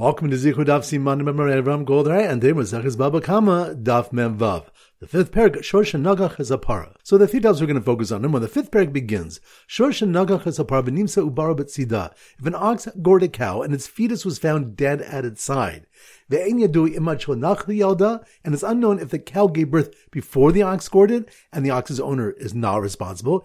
Welcome 0.00 0.30
to 0.30 0.36
Zichru 0.36 0.64
Daf 0.64 0.80
Siman 0.80 1.20
Memorei 1.20 1.62
Avram 1.62 1.84
Goldray 1.84 2.26
and 2.26 2.40
Dei 2.40 2.52
Maseches 2.52 2.96
Baba 2.96 3.20
Kama 3.20 3.74
Daf 3.74 4.14
Mem 4.14 4.38
Vav. 4.38 4.64
The 4.98 5.06
fifth 5.06 5.30
parak, 5.30 5.56
Shorsh 5.56 5.92
Nagach 6.00 6.40
is 6.40 6.50
a 6.50 6.56
para. 6.56 6.94
So 7.02 7.18
the 7.18 7.28
three 7.28 7.40
we're 7.40 7.52
going 7.52 7.74
to 7.74 7.82
focus 7.82 8.10
on. 8.10 8.24
And 8.24 8.32
When 8.32 8.40
the 8.40 8.48
fifth 8.48 8.70
parak 8.70 8.94
begins, 8.94 9.40
Shorsh 9.68 10.00
Nagach 10.08 10.46
is 10.46 10.58
a 10.58 10.64
para, 10.64 10.82
Benimsa 10.82 11.30
Ubara 11.30 11.54
Betsida. 11.54 12.14
If 12.38 12.46
an 12.46 12.54
ox 12.54 12.88
gored 13.02 13.24
a 13.24 13.28
cow 13.28 13.60
and 13.60 13.74
its 13.74 13.86
fetus 13.86 14.24
was 14.24 14.38
found 14.38 14.74
dead 14.74 15.02
at 15.02 15.26
its 15.26 15.42
side, 15.42 15.86
Ve'en 16.30 16.66
Yadui 16.66 16.96
Imachol 16.96 17.36
Nachli 17.36 17.80
Yalda, 17.80 18.24
and 18.42 18.54
it's 18.54 18.62
unknown 18.62 19.00
if 19.00 19.10
the 19.10 19.18
cow 19.18 19.48
gave 19.48 19.70
birth 19.70 19.94
before 20.10 20.50
the 20.50 20.62
ox 20.62 20.88
gored 20.88 21.10
it, 21.10 21.28
and 21.52 21.62
the 21.62 21.70
ox's 21.70 22.00
owner 22.00 22.30
is 22.30 22.54
not 22.54 22.80
responsible 22.80 23.44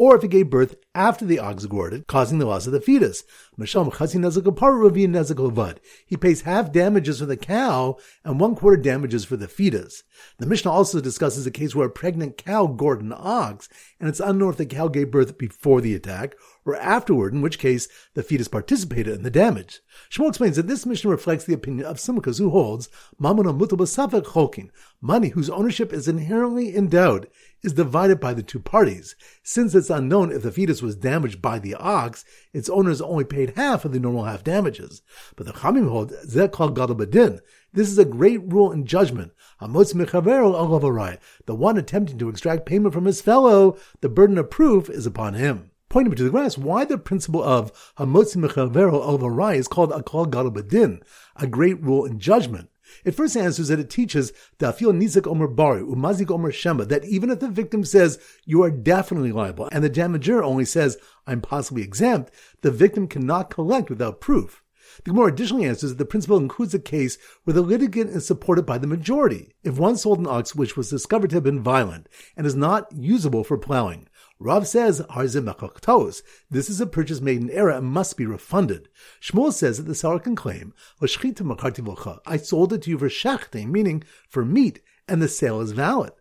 or 0.00 0.16
if 0.16 0.24
it 0.24 0.28
gave 0.28 0.48
birth 0.48 0.76
after 0.94 1.26
the 1.26 1.38
ox 1.38 1.66
gored 1.66 1.92
it, 1.92 2.06
causing 2.06 2.38
the 2.38 2.46
loss 2.46 2.66
of 2.66 2.72
the 2.72 2.80
fetus. 2.80 3.22
He 6.06 6.16
pays 6.16 6.40
half 6.40 6.72
damages 6.72 7.18
for 7.18 7.26
the 7.26 7.36
cow 7.36 7.98
and 8.24 8.40
one 8.40 8.56
quarter 8.56 8.78
damages 8.78 9.26
for 9.26 9.36
the 9.36 9.46
fetus. 9.46 10.02
The 10.38 10.46
Mishnah 10.46 10.70
also 10.70 11.02
discusses 11.02 11.46
a 11.46 11.50
case 11.50 11.74
where 11.74 11.88
a 11.88 11.90
pregnant 11.90 12.38
cow 12.38 12.66
gored 12.66 13.02
an 13.02 13.12
ox, 13.14 13.68
and 14.00 14.08
it's 14.08 14.20
unknown 14.20 14.52
if 14.52 14.56
the 14.56 14.64
cow 14.64 14.88
gave 14.88 15.10
birth 15.10 15.36
before 15.36 15.82
the 15.82 15.94
attack 15.94 16.34
or 16.64 16.76
afterward, 16.76 17.32
in 17.32 17.40
which 17.42 17.58
case 17.58 17.88
the 18.14 18.22
fetus 18.22 18.48
participated 18.48 19.14
in 19.14 19.22
the 19.22 19.30
damage. 19.30 19.80
Shmuel 20.10 20.28
explains 20.28 20.56
that 20.56 20.66
this 20.66 20.86
Mishnah 20.86 21.10
reflects 21.10 21.44
the 21.44 21.54
opinion 21.54 21.86
of 21.86 21.96
Sumchos, 21.96 22.38
who 22.38 22.50
holds 22.50 22.88
Mamona 23.20 23.56
Mutabasafek 23.58 24.24
Chokin, 24.24 24.70
money 25.00 25.28
whose 25.30 25.50
ownership 25.50 25.92
is 25.92 26.08
inherently 26.08 26.76
endowed 26.76 27.28
is 27.62 27.72
divided 27.72 28.20
by 28.20 28.34
the 28.34 28.42
two 28.42 28.58
parties. 28.58 29.14
Since 29.42 29.74
it's 29.74 29.90
unknown 29.90 30.32
if 30.32 30.42
the 30.42 30.52
fetus 30.52 30.82
was 30.82 30.96
damaged 30.96 31.42
by 31.42 31.58
the 31.58 31.74
ox, 31.74 32.24
its 32.52 32.68
owners 32.70 33.00
only 33.00 33.24
paid 33.24 33.54
half 33.56 33.84
of 33.84 33.92
the 33.92 34.00
normal 34.00 34.24
half 34.24 34.42
damages. 34.44 35.02
But 35.36 35.46
the 35.46 35.52
Chamim 35.52 35.88
hold 35.88 36.12
Zekal 36.26 36.74
Gadol 36.74 36.96
Badin. 36.96 37.40
This 37.72 37.88
is 37.88 37.98
a 37.98 38.04
great 38.04 38.40
rule 38.52 38.72
in 38.72 38.84
judgment. 38.84 39.32
The 39.60 39.68
one 41.46 41.76
attempting 41.76 42.18
to 42.18 42.28
extract 42.28 42.66
payment 42.66 42.94
from 42.94 43.04
his 43.04 43.20
fellow, 43.20 43.76
the 44.00 44.08
burden 44.08 44.38
of 44.38 44.50
proof 44.50 44.90
is 44.90 45.06
upon 45.06 45.34
him. 45.34 45.69
Pointing 45.90 46.14
to 46.14 46.22
the 46.22 46.30
grass, 46.30 46.56
why 46.56 46.84
the 46.84 46.96
principle 46.96 47.42
of 47.42 47.72
Hamotzi 47.96 48.36
Mechavero 48.36 49.02
Al 49.02 49.48
is 49.48 49.66
called 49.66 49.90
Akal 49.90 50.30
Gadol 50.30 50.52
Badin, 50.52 51.02
a 51.34 51.48
great 51.48 51.82
rule 51.82 52.04
in 52.04 52.20
judgment. 52.20 52.70
It 53.04 53.16
first 53.16 53.36
answers 53.36 53.66
that 53.68 53.80
it 53.80 53.90
teaches 53.90 54.32
Dafil 54.60 54.92
Nizak 54.92 55.26
Omer 55.26 55.48
Bari, 55.48 55.82
Umazik 55.82 56.30
Omer 56.30 56.52
Shema, 56.52 56.84
that 56.84 57.04
even 57.04 57.28
if 57.28 57.40
the 57.40 57.48
victim 57.48 57.84
says 57.84 58.20
you 58.44 58.62
are 58.62 58.70
definitely 58.70 59.32
liable, 59.32 59.68
and 59.72 59.82
the 59.82 59.90
damager 59.90 60.44
only 60.44 60.64
says 60.64 60.96
I'm 61.26 61.40
possibly 61.40 61.82
exempt, 61.82 62.30
the 62.60 62.70
victim 62.70 63.08
cannot 63.08 63.50
collect 63.50 63.90
without 63.90 64.20
proof. 64.20 64.62
The 65.04 65.10
Gemara 65.10 65.32
additionally 65.32 65.64
answers 65.64 65.90
that 65.90 65.98
the 65.98 66.04
principle 66.04 66.36
includes 66.36 66.74
a 66.74 66.78
case 66.78 67.16
where 67.44 67.54
the 67.54 67.62
litigant 67.62 68.10
is 68.10 68.26
supported 68.26 68.66
by 68.66 68.78
the 68.78 68.86
majority. 68.86 69.54
If 69.64 69.78
one 69.78 69.96
sold 69.96 70.18
an 70.18 70.26
ox 70.26 70.54
which 70.54 70.76
was 70.76 70.90
discovered 70.90 71.30
to 71.30 71.36
have 71.36 71.44
been 71.44 71.62
violent 71.62 72.08
and 72.36 72.46
is 72.46 72.54
not 72.54 72.92
usable 72.92 73.42
for 73.42 73.56
plowing, 73.56 74.08
Rav 74.42 74.66
says, 74.66 75.02
This 76.50 76.70
is 76.70 76.80
a 76.80 76.86
purchase 76.86 77.20
made 77.20 77.42
in 77.42 77.50
error 77.50 77.72
and 77.72 77.86
must 77.86 78.16
be 78.16 78.24
refunded. 78.24 78.88
Shmuel 79.20 79.52
says 79.52 79.76
that 79.76 79.82
the 79.82 79.94
seller 79.94 80.18
can 80.18 80.34
claim, 80.34 80.72
I 81.02 81.06
sold 82.38 82.72
it 82.72 82.82
to 82.82 82.90
you 82.90 82.98
for 82.98 83.08
shechting, 83.10 83.68
meaning 83.68 84.02
for 84.30 84.42
meat, 84.42 84.80
and 85.06 85.20
the 85.20 85.28
sale 85.28 85.60
is 85.60 85.72
valid. 85.72 86.12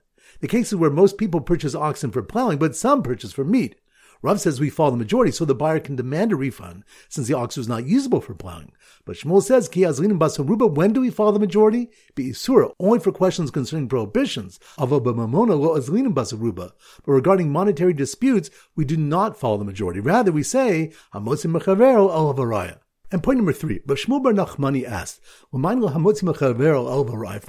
The 0.41 0.49
cases 0.49 0.75
where 0.75 0.89
most 0.89 1.17
people 1.17 1.39
purchase 1.39 1.73
oxen 1.73 2.11
for 2.11 2.21
plowing, 2.21 2.59
but 2.59 2.75
some 2.75 3.03
purchase 3.03 3.31
for 3.31 3.45
meat. 3.45 3.79
Rav 4.21 4.41
says 4.41 4.59
we 4.59 4.69
follow 4.69 4.91
the 4.91 4.97
majority, 4.97 5.31
so 5.31 5.45
the 5.45 5.55
buyer 5.55 5.79
can 5.79 5.95
demand 5.95 6.33
a 6.33 6.35
refund 6.35 6.83
since 7.07 7.27
the 7.27 7.33
ox 7.33 7.55
was 7.55 7.69
not 7.69 7.85
usable 7.85 8.19
for 8.19 8.33
plowing. 8.33 8.73
But 9.05 9.15
Shmuel 9.15 9.41
says, 9.41 9.69
Ki 9.69 9.81
basaruba, 9.81 10.69
when 10.73 10.91
do 10.91 11.01
we 11.01 11.09
follow 11.09 11.31
the 11.31 11.39
majority? 11.39 11.89
Be 12.15 12.31
isura, 12.31 12.73
only 12.79 12.99
for 12.99 13.13
questions 13.13 13.49
concerning 13.49 13.87
prohibitions. 13.87 14.59
Of 14.77 14.89
abamamona 14.89 15.59
lo 15.59 15.77
azlin 15.77 16.13
basaruba. 16.13 16.73
But 17.05 17.11
regarding 17.11 17.51
monetary 17.51 17.93
disputes, 17.93 18.49
we 18.75 18.83
do 18.83 18.97
not 18.97 19.39
follow 19.39 19.57
the 19.57 19.65
majority. 19.65 20.01
Rather, 20.01 20.31
we 20.31 20.43
say, 20.43 20.91
Hamosim 21.13 21.57
mechavero 21.57 22.11
al 22.11 22.33
and 23.11 23.23
point 23.23 23.37
number 23.37 23.53
three, 23.53 23.79
Rav 23.87 23.97
Shmuel 23.97 24.21
Bar 24.21 24.33
Nachmani 24.33 24.85
asked, 24.85 25.19
from 25.51 25.63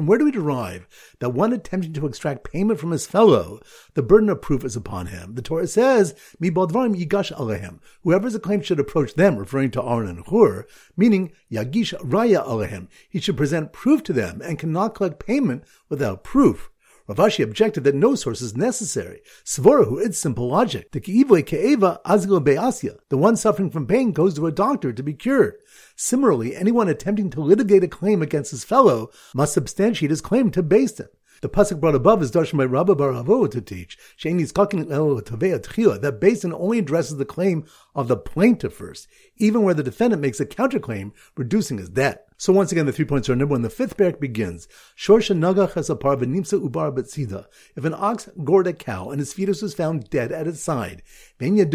where 0.06 0.18
do 0.18 0.24
we 0.24 0.30
derive 0.30 0.86
that 1.18 1.30
one 1.30 1.52
attempting 1.52 1.92
to 1.92 2.06
extract 2.06 2.50
payment 2.50 2.80
from 2.80 2.92
his 2.92 3.06
fellow, 3.06 3.60
the 3.94 4.02
burden 4.02 4.30
of 4.30 4.40
proof 4.40 4.64
is 4.64 4.74
upon 4.74 5.06
him? 5.08 5.34
The 5.34 5.42
Torah 5.42 5.66
says, 5.66 6.14
yigash 6.40 7.32
alehem. 7.32 7.80
Whoever 8.02 8.28
is 8.28 8.34
acclaimed 8.34 8.64
should 8.64 8.80
approach 8.80 9.14
them, 9.14 9.36
referring 9.36 9.70
to 9.72 9.82
Aaron 9.82 10.08
and 10.08 10.24
Hur, 10.26 10.66
meaning 10.96 11.32
yagish 11.52 11.94
raya 12.00 12.42
alehem. 12.46 12.88
He 13.10 13.20
should 13.20 13.36
present 13.36 13.72
proof 13.72 14.02
to 14.04 14.14
them 14.14 14.40
and 14.42 14.58
cannot 14.58 14.94
collect 14.94 15.24
payment 15.24 15.64
without 15.90 16.24
proof. 16.24 16.70
Rav 17.10 17.16
Ashi 17.16 17.42
objected 17.42 17.82
that 17.82 17.96
no 17.96 18.14
source 18.14 18.40
is 18.40 18.56
necessary. 18.56 19.22
Svorahu, 19.44 20.00
it's 20.00 20.16
simple 20.16 20.46
logic. 20.46 20.92
The 20.92 21.00
ki'ivoi 21.00 21.44
ke'eva 21.44 22.00
azgil 22.04 22.44
be'asya. 22.44 22.98
The 23.08 23.18
one 23.18 23.34
suffering 23.34 23.68
from 23.68 23.88
pain 23.88 24.12
goes 24.12 24.34
to 24.34 24.46
a 24.46 24.52
doctor 24.52 24.92
to 24.92 25.02
be 25.02 25.14
cured. 25.14 25.56
Similarly, 25.96 26.54
anyone 26.54 26.88
attempting 26.88 27.28
to 27.30 27.40
litigate 27.40 27.82
a 27.82 27.88
claim 27.88 28.22
against 28.22 28.52
his 28.52 28.62
fellow 28.62 29.10
must 29.34 29.54
substantiate 29.54 30.12
his 30.12 30.20
claim 30.20 30.52
to 30.52 30.62
Din. 30.62 31.08
The 31.42 31.48
pasuk 31.48 31.80
brought 31.80 31.94
above 31.94 32.22
is 32.22 32.30
darshan 32.30 32.58
by 32.58 32.66
Rabba 32.66 32.94
Bar 32.94 33.14
to 33.48 33.62
teach 33.62 33.96
that 34.22 36.18
Din 36.20 36.52
only 36.52 36.78
addresses 36.78 37.16
the 37.16 37.24
claim 37.24 37.64
of 37.94 38.08
the 38.08 38.16
plaintiff 38.18 38.74
first, 38.74 39.08
even 39.38 39.62
where 39.62 39.72
the 39.72 39.82
defendant 39.82 40.20
makes 40.20 40.38
a 40.38 40.44
counterclaim, 40.44 41.12
reducing 41.38 41.78
his 41.78 41.88
debt. 41.88 42.26
So 42.36 42.52
once 42.52 42.72
again, 42.72 42.84
the 42.84 42.92
three 42.92 43.06
points 43.06 43.30
are 43.30 43.36
number 43.36 43.52
one. 43.52 43.62
The 43.62 43.70
fifth 43.70 43.96
parak 43.96 44.20
begins, 44.20 44.68
Shorsha 44.98 45.34
nagach 45.34 45.76
asapar 45.76 46.16
v'nimsa 46.16 46.60
ubar 46.62 46.94
betzida. 46.94 47.46
If 47.74 47.86
an 47.86 47.94
ox 47.94 48.28
gored 48.44 48.66
a 48.66 48.74
cow 48.74 49.08
and 49.08 49.18
its 49.18 49.32
fetus 49.32 49.62
was 49.62 49.72
found 49.72 50.10
dead 50.10 50.32
at 50.32 50.46
its 50.46 50.60
side, 50.60 51.02
and 51.38 51.58
it's 51.58 51.74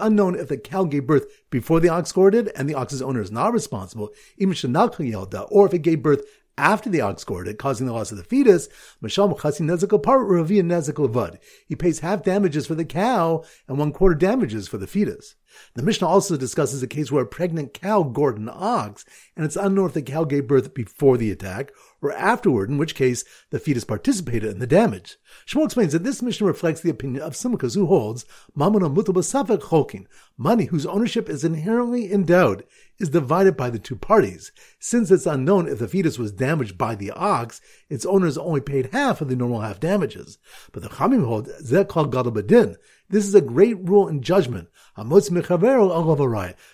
unknown 0.00 0.36
if 0.36 0.48
the 0.48 0.56
cow 0.56 0.84
gave 0.84 1.06
birth 1.06 1.26
before 1.50 1.80
the 1.80 1.88
ox 1.88 2.12
gored 2.12 2.36
it, 2.36 2.52
and 2.54 2.68
the 2.68 2.74
ox's 2.74 3.02
owner 3.02 3.20
is 3.20 3.32
not 3.32 3.52
responsible, 3.52 4.12
or 4.38 5.66
if 5.66 5.74
it 5.74 5.82
gave 5.82 6.02
birth 6.02 6.22
after 6.58 6.88
the 6.88 7.00
ox 7.00 7.22
gored 7.24 7.48
it, 7.48 7.58
causing 7.58 7.86
the 7.86 7.92
loss 7.92 8.10
of 8.10 8.18
the 8.18 8.24
fetus, 8.24 8.68
he 11.68 11.76
pays 11.76 11.98
half 12.00 12.22
damages 12.22 12.66
for 12.66 12.74
the 12.74 12.84
cow 12.84 13.44
and 13.68 13.78
one 13.78 13.92
quarter 13.92 14.14
damages 14.14 14.68
for 14.68 14.78
the 14.78 14.86
fetus. 14.86 15.34
The 15.74 15.82
Mishnah 15.82 16.08
also 16.08 16.36
discusses 16.36 16.82
a 16.82 16.86
case 16.86 17.10
where 17.12 17.24
a 17.24 17.26
pregnant 17.26 17.74
cow 17.74 18.02
gored 18.02 18.38
an 18.38 18.50
ox, 18.52 19.04
and 19.36 19.44
it's 19.44 19.56
unknown 19.56 19.88
if 19.88 19.92
the 19.92 20.02
cow 20.02 20.24
gave 20.24 20.48
birth 20.48 20.72
before 20.72 21.18
the 21.18 21.30
attack 21.30 21.70
or 22.00 22.12
afterward, 22.12 22.70
in 22.70 22.78
which 22.78 22.94
case 22.94 23.24
the 23.50 23.58
fetus 23.58 23.84
participated 23.84 24.50
in 24.50 24.58
the 24.58 24.66
damage. 24.66 25.18
Shmuel 25.46 25.66
explains 25.66 25.92
that 25.92 26.04
this 26.04 26.22
Mishnah 26.22 26.46
reflects 26.46 26.80
the 26.80 26.90
opinion 26.90 27.22
of 27.22 27.34
Sumchos, 27.34 27.74
who 27.74 27.86
holds 27.86 28.24
money 30.38 30.64
whose 30.66 30.86
ownership 30.86 31.28
is 31.28 31.44
inherently 31.44 32.10
endowed 32.12 32.64
is 32.98 33.10
divided 33.10 33.56
by 33.56 33.68
the 33.68 33.78
two 33.78 33.96
parties. 33.96 34.52
Since 34.78 35.10
it's 35.10 35.26
unknown 35.26 35.68
if 35.68 35.78
the 35.78 35.88
fetus 35.88 36.18
was 36.18 36.32
damaged 36.32 36.78
by 36.78 36.94
the 36.94 37.10
ox, 37.10 37.60
its 37.90 38.06
owners 38.06 38.38
only 38.38 38.60
paid 38.62 38.90
half 38.92 39.20
of 39.20 39.28
the 39.28 39.36
normal 39.36 39.60
half 39.60 39.80
damages. 39.80 40.38
But 40.72 40.82
the 40.82 40.88
Chamim 40.88 41.26
hold 41.26 41.48
Zekal 41.62 42.10
Gadol 42.10 42.32
Badin. 42.32 42.76
This 43.08 43.26
is 43.26 43.34
a 43.36 43.40
great 43.40 43.78
rule 43.88 44.08
in 44.08 44.20
judgment. 44.20 44.68
The 44.96 45.04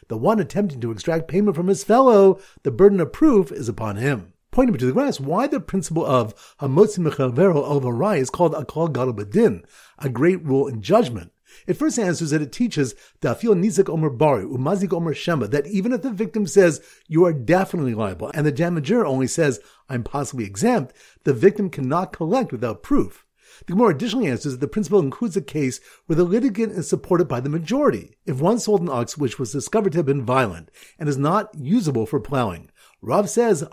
one 0.09 0.41
attempting 0.41 0.81
to 0.81 0.91
extract 0.91 1.29
payment 1.29 1.57
from 1.57 1.67
his 1.67 1.85
fellow, 1.85 2.41
the 2.63 2.71
burden 2.71 3.01
of 3.01 3.13
proof 3.13 3.51
is 3.53 3.69
upon 3.69 3.97
him. 3.97 4.33
Pointing 4.51 4.77
to 4.77 4.87
the 4.87 4.93
grass, 4.93 5.19
why 5.19 5.47
the 5.47 5.61
principle 5.61 6.05
of 6.05 6.35
Hamotzi 6.61 6.99
Mechavero 6.99 7.57
al 7.57 8.13
is 8.13 8.29
called 8.29 8.53
Akal 8.53 8.93
Gadol 8.93 9.15
Badin, 9.15 9.65
a 9.99 10.09
great 10.09 10.45
rule 10.45 10.69
in 10.69 10.83
judgment. 10.83 11.33
It 11.67 11.75
first 11.75 11.99
answers 11.99 12.31
that 12.31 12.43
it 12.43 12.53
teaches 12.53 12.95
Dafil 13.21 13.55
Nizik 13.55 13.89
Omer 13.89 14.11
Bari, 14.11 14.45
Umazik 14.45 14.93
Omer 14.93 15.15
Shema, 15.15 15.47
that 15.49 15.67
even 15.67 15.93
if 15.93 16.03
the 16.03 16.11
victim 16.11 16.47
says 16.47 16.81
you 17.09 17.25
are 17.25 17.33
definitely 17.33 17.95
liable, 17.95 18.31
and 18.35 18.47
the 18.47 18.53
damager 18.53 19.05
only 19.07 19.27
says 19.27 19.61
I'm 19.89 20.03
possibly 20.03 20.45
exempt, 20.45 20.95
the 21.25 21.35
victim 21.35 21.71
cannot 21.71 22.13
collect 22.13 22.53
without 22.53 22.83
proof. 22.83 23.25
The 23.67 23.73
Gemara 23.73 23.95
additionally 23.95 24.29
answers 24.29 24.53
that 24.53 24.61
the 24.61 24.69
principle 24.69 25.01
includes 25.01 25.37
a 25.37 25.43
case 25.43 25.81
where 26.07 26.17
the 26.17 26.25
litigant 26.25 26.73
is 26.73 26.89
supported 26.89 27.29
by 27.29 27.41
the 27.41 27.49
majority. 27.49 28.17
If 28.27 28.41
one 28.41 28.59
sold 28.59 28.81
an 28.81 28.89
ox 28.89 29.19
which 29.19 29.39
was 29.39 29.53
discovered 29.53 29.93
to 29.93 29.99
have 29.99 30.07
been 30.07 30.25
violent 30.25 30.71
and 30.99 31.09
is 31.09 31.19
not 31.19 31.55
usable 31.55 32.07
for 32.07 32.21
plowing, 32.21 32.71
Rav 33.01 33.29
says, 33.29 33.65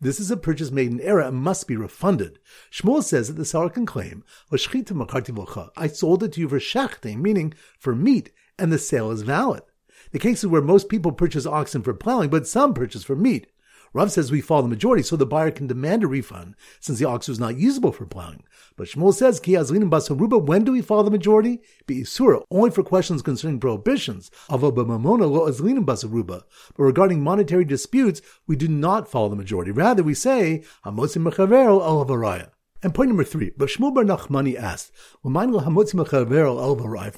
This 0.00 0.20
is 0.20 0.30
a 0.30 0.36
purchase 0.36 0.70
made 0.70 0.92
in 0.92 1.00
error 1.00 1.22
and 1.22 1.36
must 1.36 1.66
be 1.66 1.76
refunded. 1.76 2.38
Shmuel 2.70 3.02
says 3.02 3.28
that 3.28 3.34
the 3.34 3.44
seller 3.44 3.68
can 3.68 3.84
claim, 3.84 4.22
I 4.52 4.56
sold 5.88 6.22
it 6.22 6.32
to 6.32 6.40
you 6.40 6.48
for 6.48 6.58
shechting, 6.60 7.18
meaning 7.18 7.54
for 7.78 7.96
meat, 7.96 8.32
and 8.58 8.72
the 8.72 8.78
sale 8.78 9.10
is 9.10 9.22
valid. 9.22 9.62
The 10.12 10.18
cases 10.18 10.46
where 10.46 10.62
most 10.62 10.88
people 10.88 11.12
purchase 11.12 11.46
oxen 11.46 11.82
for 11.82 11.94
plowing, 11.94 12.30
but 12.30 12.46
some 12.46 12.74
purchase 12.74 13.04
for 13.04 13.16
meat. 13.16 13.48
Rav 13.92 14.12
says 14.12 14.30
we 14.30 14.40
follow 14.40 14.62
the 14.62 14.68
majority 14.68 15.02
so 15.02 15.16
the 15.16 15.26
buyer 15.26 15.50
can 15.50 15.66
demand 15.66 16.04
a 16.04 16.06
refund 16.06 16.54
since 16.78 16.98
the 16.98 17.04
ox 17.06 17.26
was 17.26 17.40
not 17.40 17.56
usable 17.56 17.90
for 17.90 18.06
plowing. 18.06 18.44
But 18.76 18.86
Shmuel 18.86 19.12
says, 19.12 19.40
Ki 19.40 19.54
basaruba, 19.54 20.40
when 20.44 20.64
do 20.64 20.72
we 20.72 20.80
follow 20.80 21.02
the 21.02 21.10
majority? 21.10 21.60
Be 21.86 22.02
isura, 22.02 22.44
only 22.50 22.70
for 22.70 22.84
questions 22.84 23.20
concerning 23.20 23.58
prohibitions. 23.58 24.30
Of 24.48 24.62
lo 24.62 24.70
basaruba. 24.72 26.42
But 26.76 26.82
regarding 26.82 27.22
monetary 27.22 27.64
disputes, 27.64 28.22
we 28.46 28.54
do 28.56 28.68
not 28.68 29.10
follow 29.10 29.28
the 29.28 29.36
majority. 29.36 29.72
Rather, 29.72 30.02
we 30.02 30.14
say, 30.14 30.62
Hamosim 30.84 31.28
mechavero 31.28 31.82
al 31.82 32.04
and 32.82 32.94
point 32.94 33.08
number 33.08 33.24
three, 33.24 33.50
Bashmul 33.50 33.94
Bar 33.94 34.04
Nachmani 34.04 34.56
asked, 34.56 34.92
from 35.22 35.34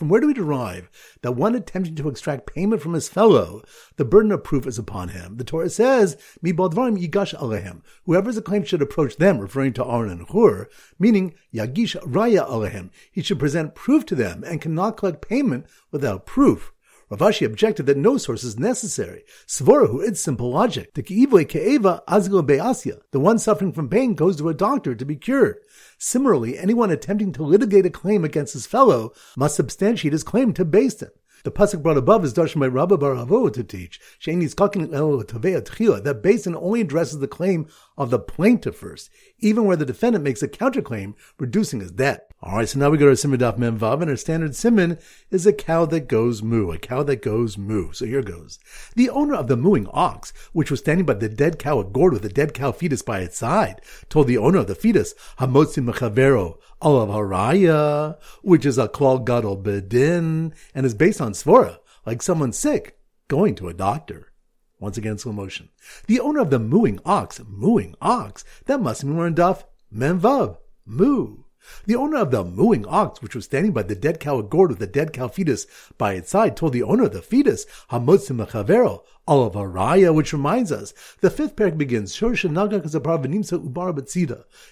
where 0.08 0.20
do 0.20 0.26
we 0.26 0.34
derive 0.34 0.90
that 1.22 1.32
one 1.32 1.54
attempting 1.54 1.94
to 1.94 2.08
extract 2.08 2.52
payment 2.52 2.82
from 2.82 2.94
his 2.94 3.08
fellow, 3.08 3.62
the 3.96 4.04
burden 4.04 4.32
of 4.32 4.42
proof 4.42 4.66
is 4.66 4.78
upon 4.78 5.10
him? 5.10 5.36
The 5.36 5.44
Torah 5.44 5.70
says, 5.70 6.16
yigash 6.44 7.34
alehem. 7.34 7.82
Whoever 8.04 8.30
is 8.30 8.36
acclaimed 8.36 8.66
should 8.66 8.82
approach 8.82 9.16
them, 9.16 9.38
referring 9.38 9.72
to 9.74 9.84
Aaron 9.86 10.10
and 10.10 10.28
Hur, 10.28 10.68
meaning 10.98 11.34
yagish 11.54 11.96
raya 12.02 12.44
alehem. 12.48 12.90
He 13.12 13.22
should 13.22 13.38
present 13.38 13.76
proof 13.76 14.04
to 14.06 14.16
them 14.16 14.42
and 14.44 14.60
cannot 14.60 14.96
collect 14.96 15.26
payment 15.26 15.66
without 15.92 16.26
proof. 16.26 16.72
Rav 17.12 17.18
Ashi 17.18 17.44
objected 17.44 17.84
that 17.84 17.98
no 17.98 18.16
source 18.16 18.42
is 18.42 18.58
necessary. 18.58 19.24
Svorahu, 19.46 20.02
it's 20.02 20.18
simple 20.18 20.50
logic. 20.50 20.94
The 20.94 21.02
kiivoi 21.02 21.46
ke'eva 21.46 22.02
azgo 22.08 22.40
be'asya. 22.40 23.02
The 23.10 23.20
one 23.20 23.38
suffering 23.38 23.70
from 23.74 23.90
pain 23.90 24.14
goes 24.14 24.36
to 24.36 24.48
a 24.48 24.54
doctor 24.54 24.94
to 24.94 25.04
be 25.04 25.16
cured. 25.16 25.58
Similarly, 25.98 26.56
anyone 26.56 26.90
attempting 26.90 27.32
to 27.32 27.42
litigate 27.42 27.84
a 27.84 27.90
claim 27.90 28.24
against 28.24 28.54
his 28.54 28.64
fellow 28.64 29.12
must 29.36 29.56
substantiate 29.56 30.14
his 30.14 30.24
claim 30.24 30.54
to 30.54 30.64
Beis 30.64 30.98
Din. 31.00 31.10
The 31.44 31.50
pasuk 31.50 31.82
brought 31.82 31.96
above 31.96 32.24
is 32.24 32.32
darshan 32.32 32.60
by 32.60 32.68
Rabba 32.68 32.96
Bar 32.96 33.14
Avo 33.14 33.52
to 33.52 33.64
teach 33.64 33.98
that 34.24 36.22
Beis 36.22 36.44
Din 36.44 36.54
only 36.54 36.80
addresses 36.82 37.18
the 37.18 37.26
claim 37.26 37.66
of 37.98 38.10
the 38.10 38.18
plaintiff 38.20 38.76
first, 38.76 39.10
even 39.40 39.64
where 39.64 39.76
the 39.76 39.84
defendant 39.84 40.22
makes 40.22 40.42
a 40.42 40.48
counterclaim, 40.48 41.14
reducing 41.40 41.80
his 41.80 41.90
debt. 41.90 42.30
All 42.40 42.58
right, 42.58 42.68
so 42.68 42.78
now 42.78 42.90
we 42.90 42.98
go 42.98 43.08
to 43.08 43.16
Simon 43.16 43.40
Daf 43.40 43.58
Mem 43.58 43.78
Vav, 43.78 44.02
and 44.02 44.10
our 44.10 44.16
standard 44.16 44.54
simon 44.54 44.98
is 45.30 45.46
a 45.46 45.52
cow 45.52 45.84
that 45.86 46.08
goes 46.08 46.42
moo, 46.42 46.70
a 46.70 46.78
cow 46.78 47.02
that 47.02 47.22
goes 47.22 47.58
moo. 47.58 47.92
So 47.92 48.04
here 48.04 48.22
goes. 48.22 48.58
The 48.94 49.10
owner 49.10 49.34
of 49.34 49.48
the 49.48 49.56
mooing 49.56 49.88
ox, 49.92 50.32
which 50.52 50.70
was 50.70 50.80
standing 50.80 51.06
by 51.06 51.14
the 51.14 51.28
dead 51.28 51.58
cow, 51.58 51.80
a 51.80 51.84
gourd 51.84 52.12
with 52.12 52.24
a 52.24 52.28
dead 52.28 52.54
cow 52.54 52.72
fetus 52.72 53.02
by 53.02 53.20
its 53.20 53.36
side, 53.38 53.80
told 54.08 54.28
the 54.28 54.38
owner 54.38 54.58
of 54.58 54.68
the 54.68 54.74
fetus, 54.74 55.14
Hamotzi 55.38 55.84
Mechavero, 55.84 56.58
Olav 56.82 57.08
Haraya, 57.08 58.18
which 58.42 58.66
is 58.66 58.76
a 58.76 58.88
klal 58.88 59.24
gadol 59.24 59.56
bedin, 59.56 60.52
and 60.74 60.84
is 60.84 60.94
based 60.94 61.20
on 61.20 61.32
svora, 61.32 61.78
like 62.04 62.22
someone 62.22 62.52
sick 62.52 62.98
going 63.28 63.54
to 63.54 63.68
a 63.68 63.74
doctor. 63.74 64.32
Once 64.80 64.98
again, 64.98 65.16
slow 65.16 65.32
motion. 65.32 65.68
The 66.08 66.18
owner 66.18 66.40
of 66.40 66.50
the 66.50 66.58
mooing 66.58 66.98
ox, 67.04 67.40
mooing 67.46 67.94
ox, 68.00 68.44
that 68.66 68.80
must 68.80 69.04
mean 69.04 69.16
we're 69.16 69.28
in 69.28 69.36
Daf 69.36 69.62
Memvav, 69.94 70.58
moo. 70.84 71.41
The 71.86 71.96
owner 71.96 72.18
of 72.18 72.30
the 72.30 72.44
mooing 72.44 72.86
ox, 72.86 73.20
which 73.20 73.34
was 73.34 73.44
standing 73.44 73.72
by 73.72 73.82
the 73.82 73.94
dead 73.94 74.20
cow 74.20 74.40
gourd 74.40 74.70
with 74.70 74.78
the 74.78 74.86
dead 74.86 75.12
cow 75.12 75.28
fetus 75.28 75.66
by 75.98 76.14
its 76.14 76.30
side, 76.30 76.56
told 76.56 76.72
the 76.72 76.82
owner 76.82 77.04
of 77.04 77.12
the 77.12 77.22
fetus, 77.22 77.66
Hamotzim 77.90 78.44
Chavero, 78.46 79.02
Olav 79.28 79.52
Araya, 79.52 80.12
which 80.12 80.32
reminds 80.32 80.72
us, 80.72 80.92
the 81.20 81.30
fifth 81.30 81.54
parak 81.54 81.78
begins, 81.78 82.20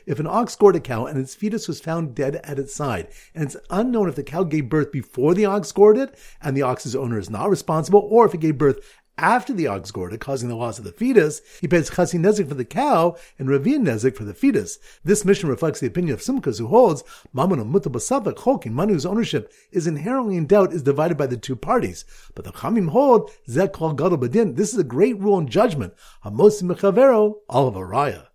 If 0.07 0.19
an 0.19 0.27
ox 0.27 0.57
gored 0.57 0.77
a 0.77 0.81
cow 0.81 1.07
and 1.07 1.19
its 1.19 1.35
fetus 1.37 1.69
was 1.69 1.81
found 1.81 2.17
dead 2.17 2.41
at 2.43 2.59
its 2.59 2.75
side, 2.75 3.09
and 3.33 3.45
it's 3.45 3.57
unknown 3.71 4.09
if 4.09 4.17
the 4.17 4.25
cow 4.25 4.43
gave 4.43 4.69
birth 4.69 4.91
before 4.91 5.35
the 5.35 5.45
ox 5.45 5.71
gored 5.71 5.99
it, 5.99 6.19
and 6.43 6.57
the 6.57 6.63
ox's 6.63 6.97
owner 6.97 7.19
is 7.19 7.31
not 7.31 7.49
responsible, 7.49 8.09
or 8.11 8.27
if 8.27 8.35
it 8.35 8.41
gave 8.41 8.59
birth 8.59 8.81
after 9.21 9.53
the 9.53 9.67
ox 9.67 9.91
gored 9.91 10.19
causing 10.19 10.49
the 10.49 10.57
loss 10.57 10.79
of 10.79 10.85
the 10.85 10.93
fetus, 10.93 11.43
he 11.61 11.69
pays 11.69 11.91
chasi 11.91 12.19
nezik 12.19 12.49
for 12.49 12.55
the 12.55 12.65
cow 12.65 13.17
and 13.39 13.49
ravin 13.49 13.85
nezik 13.85 14.17
for 14.17 14.25
the 14.25 14.35
fetus. 14.35 14.79
This 15.05 15.25
Mishnah 15.25 15.49
reflects 15.49 15.81
the 15.81 15.87
opinion 15.87 16.15
of 16.15 16.21
Sumchos, 16.21 16.59
who 16.59 16.67
holds 16.67 17.05
mamun 17.35 17.71
mutabasavak 17.71 18.35
chokin, 18.35 18.73
money 18.73 18.95
whose 18.95 19.07
ownership 19.07 19.53
is 19.71 19.87
inherently 19.87 20.37
in 20.37 20.47
doubt, 20.47 20.73
is 20.73 20.83
divided 20.83 21.17
by 21.17 21.27
the 21.27 21.37
two 21.37 21.57
parties. 21.57 22.05
But 22.35 22.45
the 22.45 22.53
Chamim 22.53 22.89
hold 22.89 23.31
zek 23.49 23.75
kol 23.75 23.93
gadol 23.93 24.19
badin. 24.19 24.57
This 24.57 24.73
is 24.73 24.79
a 24.79 24.85
great 24.85 25.19
rule 25.21 25.39
in 25.39 25.49
judgment. 25.49 25.95
Hamosim 26.25 26.75
mechavero 26.75 27.35
al 27.51 27.73
varaya. 27.73 28.27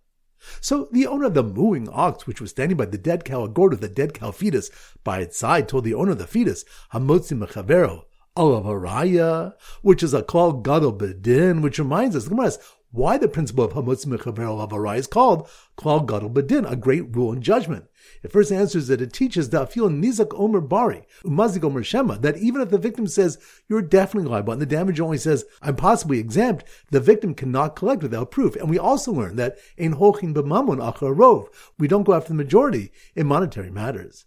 So 0.60 0.88
the 0.92 1.06
owner 1.06 1.26
of 1.26 1.34
the 1.34 1.42
mooing 1.42 1.88
ox, 1.90 2.26
which 2.26 2.40
was 2.40 2.50
standing 2.50 2.76
by 2.76 2.86
the 2.86 2.98
dead 2.98 3.24
cow, 3.24 3.44
a 3.44 3.48
gourd 3.48 3.72
of 3.72 3.80
the 3.80 3.88
dead 3.88 4.14
cow 4.14 4.30
fetus 4.30 4.70
by 5.02 5.18
its 5.18 5.36
side, 5.36 5.68
told 5.68 5.84
the 5.84 5.94
owner 5.94 6.12
of 6.12 6.18
the 6.18 6.26
fetus, 6.26 6.64
Hamotzi 6.92 7.36
mechavero, 7.36 8.04
Alavaraya, 8.36 9.54
which 9.82 10.02
is 10.02 10.14
a 10.14 10.22
called 10.22 10.64
Gadol 10.64 10.92
Bedin, 10.92 11.62
which 11.62 11.78
reminds 11.78 12.14
us, 12.14 12.28
Gemara 12.28 12.52
why 12.92 13.18
the 13.18 13.28
principle 13.28 13.64
of 13.64 13.72
Hamutz 13.72 14.06
Mechaver 14.06 14.38
Alavaraya 14.38 14.98
is 14.98 15.06
called 15.06 15.48
Klal 15.76 16.06
Gadol 16.06 16.30
Bedin, 16.30 16.70
a 16.70 16.76
great 16.76 17.14
rule 17.14 17.32
in 17.32 17.42
judgment. 17.42 17.84
It 18.22 18.32
first 18.32 18.50
answers 18.50 18.86
that 18.86 19.02
it 19.02 19.12
teaches 19.12 19.50
that 19.50 19.70
feel 19.70 19.90
Nizak 19.90 20.32
Omer 20.38 20.62
Bari, 20.62 21.06
Umazik 21.24 21.62
Omer 21.62 21.82
Shema, 21.82 22.16
that 22.18 22.38
even 22.38 22.62
if 22.62 22.70
the 22.70 22.78
victim 22.78 23.06
says, 23.06 23.38
you're 23.68 23.82
definitely 23.82 24.30
liable, 24.30 24.54
and 24.54 24.62
the 24.62 24.66
damage 24.66 25.00
only 25.00 25.18
says, 25.18 25.44
I'm 25.60 25.76
possibly 25.76 26.18
exempt, 26.18 26.64
the 26.90 27.00
victim 27.00 27.34
cannot 27.34 27.76
collect 27.76 28.02
without 28.02 28.30
proof. 28.30 28.56
And 28.56 28.70
we 28.70 28.78
also 28.78 29.12
learn 29.12 29.36
that 29.36 29.58
Ein 29.78 29.96
Hochin 29.96 30.32
B'mamun 30.32 30.78
Achar 30.78 31.14
Rov, 31.14 31.48
we 31.78 31.88
don't 31.88 32.04
go 32.04 32.14
after 32.14 32.28
the 32.28 32.34
majority 32.34 32.92
in 33.14 33.26
monetary 33.26 33.70
matters. 33.70 34.24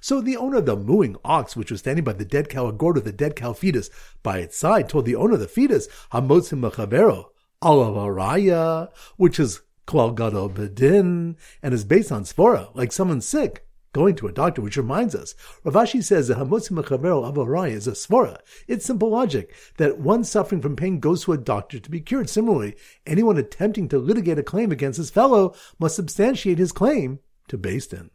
So 0.00 0.20
the 0.20 0.36
owner 0.36 0.58
of 0.58 0.66
the 0.66 0.76
mooing 0.76 1.16
ox, 1.24 1.56
which 1.56 1.70
was 1.70 1.80
standing 1.80 2.04
by 2.04 2.12
the 2.14 2.24
dead 2.24 2.48
cow, 2.48 2.66
a 2.66 2.72
gourd 2.72 2.96
of 2.96 3.04
the 3.04 3.12
dead 3.12 3.36
cow 3.36 3.52
fetus 3.52 3.90
by 4.22 4.38
its 4.38 4.56
side, 4.56 4.88
told 4.88 5.04
the 5.04 5.16
owner 5.16 5.34
of 5.34 5.40
the 5.40 5.48
fetus, 5.48 5.88
Hamotzim 6.12 6.60
Machavero, 6.60 7.26
Alavaraya, 7.62 8.90
which 9.16 9.38
is 9.38 9.62
Klal 9.86 10.14
Gadol 10.14 10.50
Bedin, 10.50 11.36
and 11.62 11.74
is 11.74 11.84
based 11.84 12.12
on 12.12 12.24
Svora, 12.24 12.74
like 12.74 12.92
someone 12.92 13.20
sick 13.20 13.66
going 13.92 14.14
to 14.16 14.26
a 14.26 14.32
doctor, 14.32 14.62
which 14.62 14.76
reminds 14.76 15.14
us, 15.14 15.34
Rav 15.64 15.74
Ashi 15.74 16.02
says 16.02 16.28
that 16.28 16.38
Hamotzim 16.38 16.82
Machavero 16.82 17.30
Avaraya 17.30 17.72
is 17.72 17.86
a 17.86 17.92
Svora. 17.92 18.38
It's 18.66 18.86
simple 18.86 19.10
logic 19.10 19.54
that 19.76 19.98
one 19.98 20.24
suffering 20.24 20.62
from 20.62 20.76
pain 20.76 20.98
goes 20.98 21.24
to 21.24 21.32
a 21.32 21.38
doctor 21.38 21.78
to 21.78 21.90
be 21.90 22.00
cured. 22.00 22.30
Similarly, 22.30 22.74
anyone 23.06 23.36
attempting 23.36 23.88
to 23.88 23.98
litigate 23.98 24.38
a 24.38 24.42
claim 24.42 24.72
against 24.72 24.96
his 24.96 25.10
fellow 25.10 25.54
must 25.78 25.96
substantiate 25.96 26.58
his 26.58 26.72
claim 26.72 27.20
to 27.48 27.56
Din. 27.56 28.10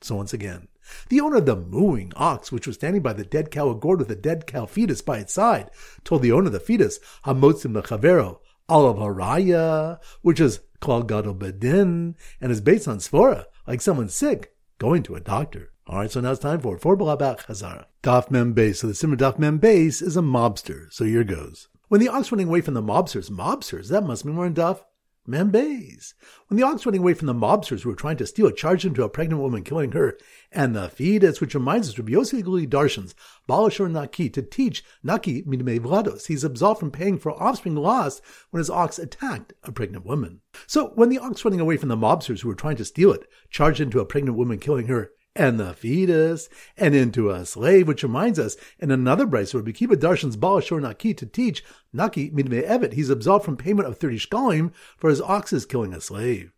So 0.00 0.16
once 0.16 0.32
again, 0.32 0.68
the 1.08 1.20
owner 1.20 1.36
of 1.36 1.46
the 1.46 1.56
mooing 1.56 2.12
ox, 2.16 2.50
which 2.52 2.66
was 2.66 2.76
standing 2.76 3.02
by 3.02 3.12
the 3.12 3.24
dead 3.24 3.50
cow, 3.50 3.72
gourd 3.72 3.98
with 3.98 4.10
a 4.10 4.16
dead 4.16 4.46
cow 4.46 4.66
fetus 4.66 5.02
by 5.02 5.18
its 5.18 5.32
side, 5.32 5.70
told 6.04 6.22
the 6.22 6.32
owner 6.32 6.46
of 6.46 6.52
the 6.52 6.60
fetus, 6.60 6.98
Hamotzim 7.24 7.80
Chavero, 7.82 8.38
Olav 8.68 8.96
Haraya, 8.96 9.98
which 10.22 10.40
is 10.40 10.60
called 10.80 11.08
Gadol 11.08 11.34
Bedin, 11.34 12.14
and 12.40 12.52
is 12.52 12.60
based 12.60 12.86
on 12.86 12.98
Svora, 12.98 13.46
like 13.66 13.80
someone 13.80 14.08
sick 14.08 14.54
going 14.78 15.02
to 15.04 15.14
a 15.14 15.20
doctor. 15.20 15.72
All 15.86 16.00
right, 16.00 16.10
so 16.10 16.20
now 16.20 16.32
it's 16.32 16.40
time 16.40 16.60
for 16.60 16.78
for 16.78 16.98
Balabach 16.98 17.46
Hazara. 17.46 17.86
Daf 18.02 18.30
Mem 18.30 18.54
Beis. 18.54 18.76
So 18.76 18.86
the 18.86 18.94
Simmer 18.94 19.16
Daf 19.16 19.38
Mem 19.38 19.58
Beis 19.58 20.02
is 20.02 20.18
a 20.18 20.20
mobster. 20.20 20.92
So 20.92 21.04
here 21.04 21.24
goes. 21.24 21.68
When 21.88 22.00
the 22.00 22.08
ox 22.08 22.30
running 22.30 22.48
away 22.48 22.60
from 22.60 22.74
the 22.74 22.82
mobsters, 22.82 23.30
mobsters, 23.30 23.88
that 23.88 24.04
must 24.04 24.26
mean 24.26 24.36
we're 24.36 24.46
in 24.46 24.54
Daf 24.54 24.80
Membes. 25.28 26.14
When 26.46 26.56
the 26.56 26.64
ox 26.64 26.86
running 26.86 27.02
away 27.02 27.12
from 27.12 27.26
the 27.26 27.34
mobsters 27.34 27.82
who 27.82 27.90
were 27.90 27.94
trying 27.94 28.16
to 28.16 28.26
steal 28.26 28.46
it 28.46 28.56
charged 28.56 28.86
into 28.86 29.02
a 29.02 29.08
pregnant 29.10 29.42
woman, 29.42 29.62
killing 29.62 29.92
her, 29.92 30.16
and 30.50 30.74
the 30.74 30.88
fetus, 30.88 31.40
which 31.40 31.54
reminds 31.54 31.90
us 31.90 31.98
of 31.98 32.06
Yossi 32.06 32.42
Guli 32.42 32.66
Darshans, 32.66 33.14
Balashur 33.46 33.90
Naki, 33.90 34.30
to 34.30 34.40
teach 34.40 34.82
Naki 35.02 35.42
Midme 35.42 35.80
Vlados. 35.80 36.26
He's 36.26 36.44
absolved 36.44 36.80
from 36.80 36.90
paying 36.90 37.18
for 37.18 37.32
offspring 37.40 37.76
lost 37.76 38.22
when 38.50 38.58
his 38.58 38.70
ox 38.70 38.98
attacked 38.98 39.52
a 39.62 39.70
pregnant 39.70 40.06
woman. 40.06 40.40
So 40.66 40.92
when 40.94 41.10
the 41.10 41.18
ox 41.18 41.44
running 41.44 41.60
away 41.60 41.76
from 41.76 41.90
the 41.90 41.96
mobsters 41.96 42.40
who 42.40 42.48
were 42.48 42.54
trying 42.54 42.76
to 42.76 42.84
steal 42.84 43.12
it 43.12 43.28
charged 43.50 43.80
into 43.80 44.00
a 44.00 44.06
pregnant 44.06 44.38
woman, 44.38 44.58
killing 44.58 44.86
her, 44.86 45.12
and 45.38 45.58
the 45.58 45.72
fetus, 45.72 46.48
and 46.76 46.94
into 46.94 47.30
a 47.30 47.46
slave, 47.46 47.86
which 47.86 48.02
reminds 48.02 48.38
us 48.38 48.56
in 48.80 48.90
another 48.90 49.26
brisa 49.26 49.54
where 49.54 49.62
Bekiba 49.62 49.94
Darshan's 49.94 50.36
Balashor 50.36 50.80
Naki 50.82 51.14
to 51.14 51.24
teach 51.24 51.64
Naki 51.92 52.30
Midme 52.30 52.66
Evet, 52.66 52.94
he's 52.94 53.08
absolved 53.08 53.44
from 53.44 53.56
payment 53.56 53.88
of 53.88 53.96
30 53.96 54.18
shkalim 54.18 54.72
for 54.96 55.08
his 55.08 55.20
oxes 55.20 55.64
killing 55.64 55.94
a 55.94 56.00
slave. 56.00 56.52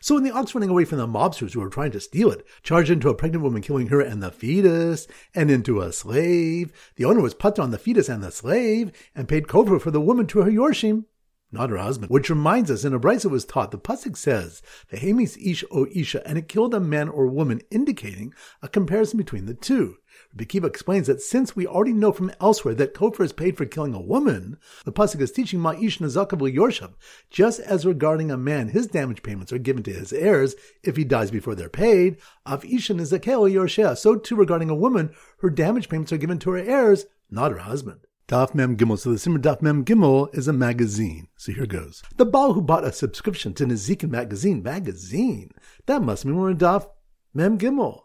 So 0.00 0.14
when 0.14 0.24
the 0.24 0.30
ox 0.30 0.54
running 0.54 0.68
away 0.68 0.84
from 0.84 0.98
the 0.98 1.06
mobsters 1.06 1.54
who 1.54 1.60
were 1.60 1.70
trying 1.70 1.92
to 1.92 2.00
steal 2.00 2.30
it 2.30 2.46
charged 2.62 2.90
into 2.90 3.08
a 3.08 3.14
pregnant 3.14 3.42
woman 3.42 3.62
killing 3.62 3.86
her 3.86 4.00
and 4.00 4.22
the 4.22 4.30
fetus, 4.30 5.06
and 5.34 5.50
into 5.50 5.80
a 5.80 5.92
slave, 5.92 6.72
the 6.96 7.06
owner 7.06 7.22
was 7.22 7.32
put 7.32 7.58
on 7.58 7.70
the 7.70 7.78
fetus 7.78 8.08
and 8.08 8.22
the 8.22 8.30
slave, 8.30 8.92
and 9.14 9.28
paid 9.28 9.48
kofar 9.48 9.80
for 9.80 9.90
the 9.90 10.00
woman 10.00 10.26
to 10.26 10.40
her 10.40 10.50
yorshim 10.50 11.06
not 11.50 11.70
her 11.70 11.78
husband. 11.78 12.10
Which 12.10 12.30
reminds 12.30 12.70
us, 12.70 12.84
in 12.84 12.92
a 12.92 13.00
brisa 13.00 13.30
was 13.30 13.44
taught, 13.44 13.70
the 13.70 13.78
pasuk 13.78 14.16
says, 14.16 14.62
"Vehemis 14.92 15.36
ish 15.38 15.64
o 15.70 15.86
isha," 15.94 16.26
and 16.26 16.38
it 16.38 16.48
killed 16.48 16.74
a 16.74 16.80
man 16.80 17.08
or 17.08 17.26
woman, 17.26 17.60
indicating 17.70 18.34
a 18.62 18.68
comparison 18.68 19.16
between 19.16 19.46
the 19.46 19.54
two. 19.54 19.96
Rabbi 20.36 20.66
explains 20.66 21.06
that 21.06 21.22
since 21.22 21.54
we 21.54 21.66
already 21.66 21.92
know 21.92 22.12
from 22.12 22.32
elsewhere 22.40 22.74
that 22.74 22.92
kofar 22.92 23.24
is 23.24 23.32
paid 23.32 23.56
for 23.56 23.64
killing 23.64 23.94
a 23.94 24.00
woman, 24.00 24.58
the 24.84 24.92
pasuk 24.92 25.20
is 25.20 25.32
teaching 25.32 25.60
ma'ish 25.60 25.98
nazakav 25.98 26.40
yorshab. 26.52 26.94
Just 27.30 27.60
as 27.60 27.86
regarding 27.86 28.30
a 28.30 28.36
man, 28.36 28.68
his 28.68 28.86
damage 28.86 29.22
payments 29.22 29.52
are 29.52 29.58
given 29.58 29.82
to 29.84 29.92
his 29.92 30.12
heirs 30.12 30.54
if 30.82 30.96
he 30.96 31.04
dies 31.04 31.30
before 31.30 31.54
they're 31.54 31.68
paid. 31.68 32.18
Av 32.46 32.64
isha 32.64 32.94
nizakel 32.94 33.50
yorsheh. 33.50 33.96
So 33.96 34.16
too 34.16 34.36
regarding 34.36 34.70
a 34.70 34.74
woman, 34.74 35.10
her 35.38 35.50
damage 35.50 35.88
payments 35.88 36.12
are 36.12 36.18
given 36.18 36.38
to 36.40 36.50
her 36.50 36.58
heirs, 36.58 37.06
not 37.30 37.52
her 37.52 37.58
husband. 37.58 38.00
Daf 38.28 38.54
Mem 38.54 38.76
Gimel. 38.76 38.98
So 38.98 39.10
the 39.10 39.18
Simmer 39.18 39.38
Daf 39.38 39.62
Mem 39.62 39.86
Gimel 39.86 40.28
is 40.36 40.46
a 40.48 40.52
magazine. 40.52 41.28
So 41.38 41.50
here 41.50 41.64
goes. 41.64 42.02
The 42.18 42.26
Baal 42.26 42.52
who 42.52 42.60
bought 42.60 42.84
a 42.84 42.92
subscription 42.92 43.54
to 43.54 43.64
Nezikin 43.64 44.10
magazine, 44.10 44.62
magazine, 44.62 45.50
that 45.86 46.02
must 46.02 46.26
mean 46.26 46.36
we're 46.36 46.50
in 46.50 46.58
Daf 46.58 46.86
Mem 47.32 47.56
Gimel. 47.56 48.02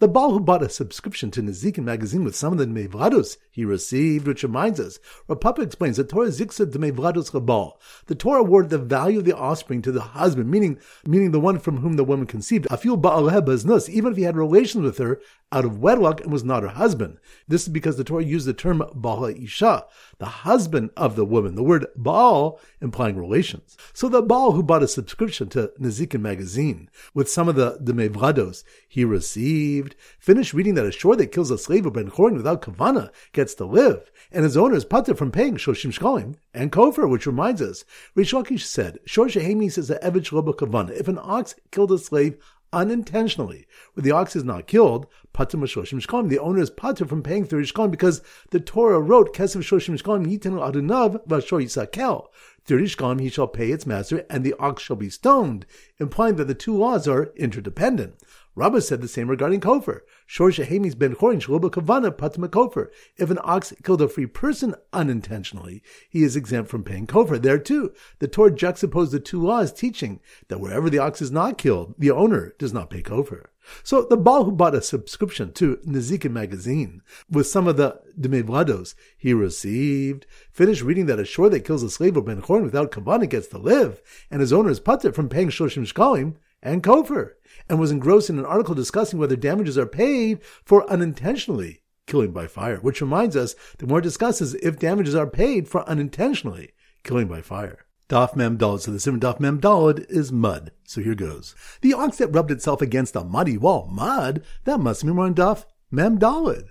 The 0.00 0.08
Baal 0.08 0.32
who 0.32 0.40
bought 0.40 0.64
a 0.64 0.68
subscription 0.68 1.30
to 1.30 1.42
Nezikin 1.42 1.84
magazine 1.84 2.24
with 2.24 2.34
some 2.34 2.52
of 2.52 2.58
the 2.58 2.66
Mevrados 2.66 3.36
he 3.52 3.64
received, 3.64 4.26
which 4.26 4.42
reminds 4.42 4.80
us, 4.80 4.98
Rav 5.28 5.38
Papa 5.38 5.62
explains 5.62 5.96
that 5.96 6.08
Torah 6.08 6.26
ziksa 6.26 6.68
de 6.68 6.78
Mevrados 6.80 7.30
Rabal. 7.30 7.74
The 8.06 8.16
Torah 8.16 8.40
awarded 8.40 8.70
the 8.70 8.78
value 8.78 9.20
of 9.20 9.24
the 9.24 9.36
offspring 9.36 9.80
to 9.82 9.92
the 9.92 10.00
husband, 10.00 10.50
meaning 10.50 10.80
meaning 11.06 11.30
the 11.30 11.38
one 11.38 11.60
from 11.60 11.76
whom 11.76 11.94
the 11.94 12.02
woman 12.02 12.26
conceived. 12.26 12.66
Afil 12.68 13.00
Ba'aleh 13.00 13.46
Baznus, 13.46 13.88
even 13.88 14.10
if 14.10 14.18
he 14.18 14.24
had 14.24 14.36
relations 14.36 14.82
with 14.82 14.98
her 14.98 15.20
out 15.52 15.64
of 15.64 15.78
wedlock 15.78 16.20
and 16.20 16.32
was 16.32 16.42
not 16.42 16.62
her 16.62 16.70
husband. 16.70 17.18
This 17.46 17.62
is 17.62 17.68
because 17.68 17.96
the 17.96 18.04
Torah 18.04 18.24
used 18.24 18.46
the 18.46 18.54
term 18.54 18.82
Baal 18.94 19.26
Isha, 19.26 19.84
the 20.18 20.26
husband 20.26 20.90
of 20.96 21.14
the 21.14 21.24
woman. 21.24 21.54
The 21.54 21.62
word 21.62 21.86
Baal 21.94 22.58
implying 22.80 23.16
relations. 23.16 23.76
So 23.92 24.08
the 24.08 24.22
Baal 24.22 24.52
who 24.52 24.62
bought 24.62 24.82
a 24.82 24.88
subscription 24.88 25.48
to 25.50 25.72
Nezikin 25.78 26.20
magazine 26.20 26.88
with 27.12 27.28
some 27.28 27.48
of 27.48 27.56
the, 27.56 27.78
the 27.80 27.92
Mevrados 27.92 28.64
he 28.88 29.04
received, 29.04 29.94
finished 30.18 30.54
reading 30.54 30.74
that 30.74 30.86
a 30.86 30.92
shore 30.92 31.16
that 31.16 31.32
kills 31.32 31.50
a 31.50 31.58
slave 31.58 31.86
of 31.86 31.92
Ben 31.92 32.10
Chorin 32.10 32.36
without 32.36 32.62
Kavana 32.62 33.10
gets 33.32 33.54
to 33.54 33.64
live, 33.64 34.10
and 34.30 34.44
his 34.44 34.56
owner 34.56 34.76
is 34.76 34.84
putter 34.84 35.14
from 35.14 35.30
paying 35.30 35.56
Shoshim 35.56 35.96
Shkolim 35.96 36.36
and 36.54 36.72
Kofar, 36.72 37.08
which 37.08 37.26
reminds 37.26 37.60
us, 37.60 37.84
Reish 38.16 38.32
Lakish 38.32 38.62
said, 38.62 38.98
Shor 39.04 39.26
Shehemi 39.26 39.70
says 39.70 39.88
that 39.88 40.02
Shlobo 40.02 40.54
Kavana. 40.54 40.90
If 40.90 41.08
an 41.08 41.18
ox 41.20 41.54
killed 41.70 41.92
a 41.92 41.98
slave 41.98 42.36
unintentionally, 42.72 43.66
where 43.94 44.02
the 44.02 44.10
ox 44.10 44.34
is 44.34 44.44
not 44.44 44.66
killed, 44.66 45.06
pater 45.32 45.56
mashoshim. 45.56 46.28
The 46.28 46.38
owner 46.38 46.60
is 46.60 46.70
pater 46.70 47.06
from 47.06 47.22
paying 47.22 47.44
thirty 47.44 47.66
shkolim 47.66 47.90
because 47.90 48.22
the 48.50 48.60
Torah 48.60 49.00
wrote 49.00 49.34
kesev 49.34 49.62
shoshim 49.62 50.00
shkolim 50.00 50.26
yitenu 50.26 50.60
adunav 50.60 51.26
v'ashor 51.26 51.62
yisakel. 51.62 52.28
Thirty 52.64 52.84
shkolim 52.84 53.20
he 53.20 53.28
shall 53.28 53.48
pay 53.48 53.70
its 53.72 53.86
master, 53.86 54.24
and 54.30 54.44
the 54.44 54.54
ox 54.58 54.82
shall 54.82 54.96
be 54.96 55.10
stoned, 55.10 55.66
implying 55.98 56.36
that 56.36 56.46
the 56.46 56.54
two 56.54 56.76
laws 56.76 57.08
are 57.08 57.32
interdependent. 57.36 58.14
Rabbah 58.54 58.80
said 58.80 59.00
the 59.00 59.08
same 59.08 59.30
regarding 59.30 59.60
Kofar. 59.60 60.00
Shor 60.26 60.50
Shehemis 60.50 60.98
ben 60.98 61.14
Chorin 61.14 61.40
Shloba 61.40 61.70
Kavana 61.70 62.16
Patma 62.16 62.48
Kofar. 62.48 62.88
If 63.16 63.30
an 63.30 63.38
ox 63.42 63.72
killed 63.82 64.02
a 64.02 64.08
free 64.08 64.26
person 64.26 64.74
unintentionally, 64.92 65.82
he 66.10 66.22
is 66.22 66.36
exempt 66.36 66.70
from 66.70 66.84
paying 66.84 67.06
Kofar. 67.06 67.40
There 67.40 67.58
too, 67.58 67.94
the 68.18 68.28
Torah 68.28 68.50
juxtaposed 68.50 69.12
the 69.12 69.20
two 69.20 69.42
laws, 69.42 69.72
teaching 69.72 70.20
that 70.48 70.60
wherever 70.60 70.90
the 70.90 70.98
ox 70.98 71.22
is 71.22 71.30
not 71.30 71.56
killed, 71.56 71.94
the 71.96 72.10
owner 72.10 72.54
does 72.58 72.74
not 72.74 72.90
pay 72.90 73.00
Kofar. 73.02 73.46
So 73.82 74.02
the 74.02 74.18
Baal 74.18 74.44
who 74.44 74.52
bought 74.52 74.74
a 74.74 74.82
subscription 74.82 75.52
to 75.54 75.78
Nezikin 75.86 76.32
magazine 76.32 77.00
with 77.30 77.46
some 77.46 77.66
of 77.66 77.78
the 77.78 78.00
Demevlados 78.20 78.94
he 79.16 79.32
received, 79.32 80.26
finished 80.50 80.82
reading 80.82 81.06
that 81.06 81.20
a 81.20 81.24
shore 81.24 81.48
that 81.48 81.64
kills 81.64 81.82
a 81.82 81.88
slave 81.88 82.18
or 82.18 82.22
ben 82.22 82.42
Chorin 82.42 82.64
without 82.64 82.90
Kavana 82.90 83.28
gets 83.28 83.46
to 83.46 83.58
live, 83.58 84.02
and 84.30 84.40
his 84.40 84.52
owner 84.52 84.68
is 84.68 84.80
putter 84.80 85.12
from 85.12 85.30
paying 85.30 85.48
Shoshim 85.48 85.90
Shkalim 85.90 86.34
and 86.62 86.82
Kofar 86.82 87.32
and 87.68 87.78
was 87.80 87.90
engrossed 87.90 88.30
in 88.30 88.38
an 88.38 88.44
article 88.44 88.74
discussing 88.74 89.18
whether 89.18 89.36
damages 89.36 89.76
are 89.76 89.86
paid 89.86 90.42
for 90.64 90.88
unintentionally 90.90 91.82
killing 92.06 92.32
by 92.32 92.46
fire, 92.46 92.78
which 92.78 93.00
reminds 93.00 93.36
us 93.36 93.54
the 93.78 93.86
more 93.86 94.00
discusses 94.00 94.54
if 94.56 94.78
damages 94.78 95.14
are 95.14 95.26
paid 95.26 95.68
for 95.68 95.88
unintentionally 95.88 96.72
killing 97.04 97.28
by 97.28 97.40
fire. 97.40 97.86
Daf 98.08 98.36
Mem 98.36 98.58
Dalad. 98.58 98.80
So 98.80 98.90
the 98.90 99.00
Simon 99.00 99.20
Daf 99.20 99.40
Mem 99.40 99.60
Dalad 99.60 100.04
is 100.10 100.30
mud. 100.30 100.72
So 100.84 101.00
here 101.00 101.14
goes. 101.14 101.54
The 101.80 101.94
ox 101.94 102.18
that 102.18 102.28
rubbed 102.28 102.50
itself 102.50 102.82
against 102.82 103.16
a 103.16 103.24
muddy 103.24 103.56
wall. 103.56 103.88
Mud? 103.90 104.44
That 104.64 104.80
must 104.80 105.04
mean 105.04 105.16
we're 105.16 105.24
on 105.24 105.34
Daf 105.34 105.64
Mem 105.90 106.18
Dalad. 106.18 106.68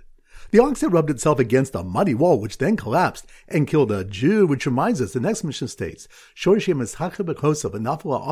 The 0.50 0.58
ox 0.58 0.80
had 0.80 0.92
rubbed 0.92 1.10
itself 1.10 1.38
against 1.38 1.74
a 1.74 1.82
muddy 1.82 2.14
wall, 2.14 2.38
which 2.38 2.58
then 2.58 2.76
collapsed 2.76 3.26
and 3.48 3.66
killed 3.66 3.92
a 3.92 4.04
Jew, 4.04 4.46
which 4.46 4.66
reminds 4.66 5.00
us, 5.00 5.12
the 5.12 5.20
next 5.20 5.44
Mishnah 5.44 5.68
states, 5.68 6.08
Shorshim 6.34 6.82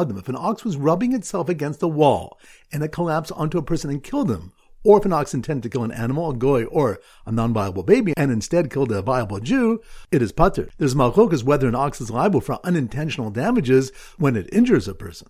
Adam, 0.00 0.19
if 0.19 0.29
an 0.29 0.37
ox 0.37 0.64
was 0.64 0.76
rubbing 0.76 1.14
itself 1.14 1.49
against 1.49 1.83
a 1.83 1.88
wall 1.88 2.38
and 2.73 2.83
it 2.83 2.93
collapsed 2.93 3.33
onto 3.33 3.59
a 3.59 3.62
person 3.62 3.90
and 3.90 4.02
killed 4.02 4.31
him, 4.31 4.52
or 4.83 4.99
if 4.99 5.05
an 5.05 5.12
ox 5.12 5.35
intended 5.35 5.62
to 5.62 5.69
kill 5.69 5.85
an 5.85 5.93
animal, 5.93 6.31
a 6.31 6.35
goy, 6.35 6.64
or 6.64 7.00
a 7.26 7.33
non-viable 7.33 7.83
baby, 7.83 8.14
and 8.17 8.31
instead 8.31 8.71
killed 8.71 8.93
a 8.93 9.02
viable 9.02 9.40
Jew, 9.40 9.81
it 10.11 10.23
is 10.23 10.33
pater. 10.33 10.69
There's 10.79 10.95
malchokas 10.95 11.45
whether 11.45 11.69
an 11.69 11.75
ox 11.75 12.00
is 12.00 12.11
liable 12.11 12.40
for 12.40 12.59
unintentional 12.64 13.31
damages 13.31 13.93
when 14.19 14.37
it 14.37 14.52
injures 14.52 14.88
a 14.88 14.95
person. 14.95 15.29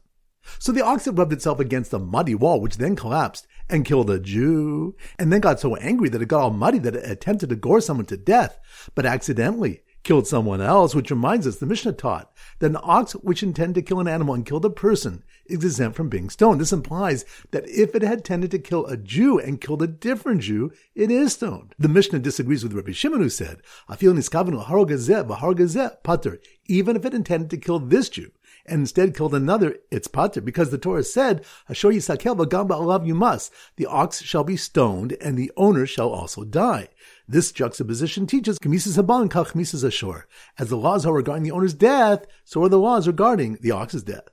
So 0.59 0.73
the 0.73 0.85
ox 0.85 1.05
had 1.05 1.19
rubbed 1.19 1.33
itself 1.33 1.61
against 1.61 1.93
a 1.93 1.99
muddy 1.99 2.35
wall, 2.35 2.61
which 2.61 2.79
then 2.79 2.97
collapsed 2.97 3.47
and 3.71 3.85
killed 3.85 4.11
a 4.11 4.19
Jew, 4.19 4.97
and 5.19 5.33
then 5.33 5.41
got 5.41 5.61
so 5.61 5.77
angry 5.77 6.09
that 6.09 6.23
it 6.23 6.29
got 6.29 6.41
all 6.41 6.51
muddy 6.51 6.79
that 6.81 6.97
it 6.97 7.11
attempted 7.11 7.49
to 7.51 7.57
gore 7.57 7.81
someone 7.81 8.07
to 8.07 8.17
death, 8.17 8.59
but 8.95 9.07
accidentally 9.07 9.83
killed 10.03 10.27
someone 10.27 10.61
else, 10.61 10.95
which 10.95 11.11
reminds 11.11 11.47
us 11.47 11.57
the 11.57 11.67
Mishnah 11.67 11.93
taught 11.93 12.33
that 12.59 12.71
an 12.71 12.79
ox 12.83 13.13
which 13.13 13.43
intended 13.43 13.75
to 13.75 13.83
kill 13.87 14.01
an 14.01 14.09
animal 14.09 14.35
and 14.35 14.47
killed 14.47 14.65
a 14.65 14.71
person 14.71 15.23
is 15.47 15.65
exempt 15.65 15.97
from 15.97 16.09
being 16.09 16.31
stoned. 16.31 16.61
This 16.61 16.73
implies 16.73 17.25
that 17.51 17.69
if 17.69 17.95
it 17.95 18.03
had 18.03 18.25
tended 18.25 18.51
to 18.53 18.59
kill 18.59 18.87
a 18.87 18.97
Jew 18.97 19.39
and 19.39 19.61
killed 19.61 19.83
a 19.83 19.87
different 19.87 20.43
Jew, 20.43 20.73
it 20.95 21.11
is 21.11 21.35
stoned. 21.35 21.75
The 21.79 21.89
Mishnah 21.89 22.21
disagrees 22.21 22.63
with 22.63 22.73
Rabbi 22.73 22.93
Shimon 22.93 23.21
who 23.21 23.29
said, 23.29 23.63
Afil 23.89 24.15
niskavenu 24.15 24.65
harogazeh 24.65 26.03
pater, 26.03 26.41
even 26.67 26.97
if 26.97 27.05
it 27.05 27.15
intended 27.15 27.51
to 27.51 27.57
kill 27.59 27.79
this 27.79 28.09
Jew 28.09 28.31
and 28.67 28.81
instead 28.81 29.17
killed 29.17 29.35
another, 29.35 29.77
it's 29.91 30.09
pater, 30.09 30.41
because 30.41 30.71
the 30.71 30.79
Torah 30.79 31.03
said, 31.03 31.45
Hashor 31.69 31.95
yisakel 31.95 32.37
v'gamba 32.37 32.71
alav 32.71 33.07
you 33.07 33.15
must. 33.15 33.53
The 33.77 33.87
ox 33.87 34.23
shall 34.23 34.45
be 34.45 34.57
stoned, 34.57 35.17
and 35.21 35.37
the 35.37 35.53
owner 35.57 35.87
shall 35.87 36.11
also 36.11 36.45
die. 36.45 36.89
This 37.27 37.53
juxtaposition 37.53 38.27
teaches 38.27 38.59
Kamisas 38.59 39.03
Haban 39.03 39.29
Kach 39.29 39.53
Misas 39.53 39.85
Ashor. 39.85 40.25
As 40.59 40.69
the 40.69 40.77
laws 40.77 41.07
are 41.07 41.13
regarding 41.13 41.45
the 41.45 41.53
owner's 41.53 41.75
death, 41.75 42.27
so 42.45 42.63
are 42.63 42.69
the 42.69 42.79
laws 42.79 43.07
regarding 43.07 43.59
the 43.61 43.71
ox's 43.71 44.03
death. 44.03 44.29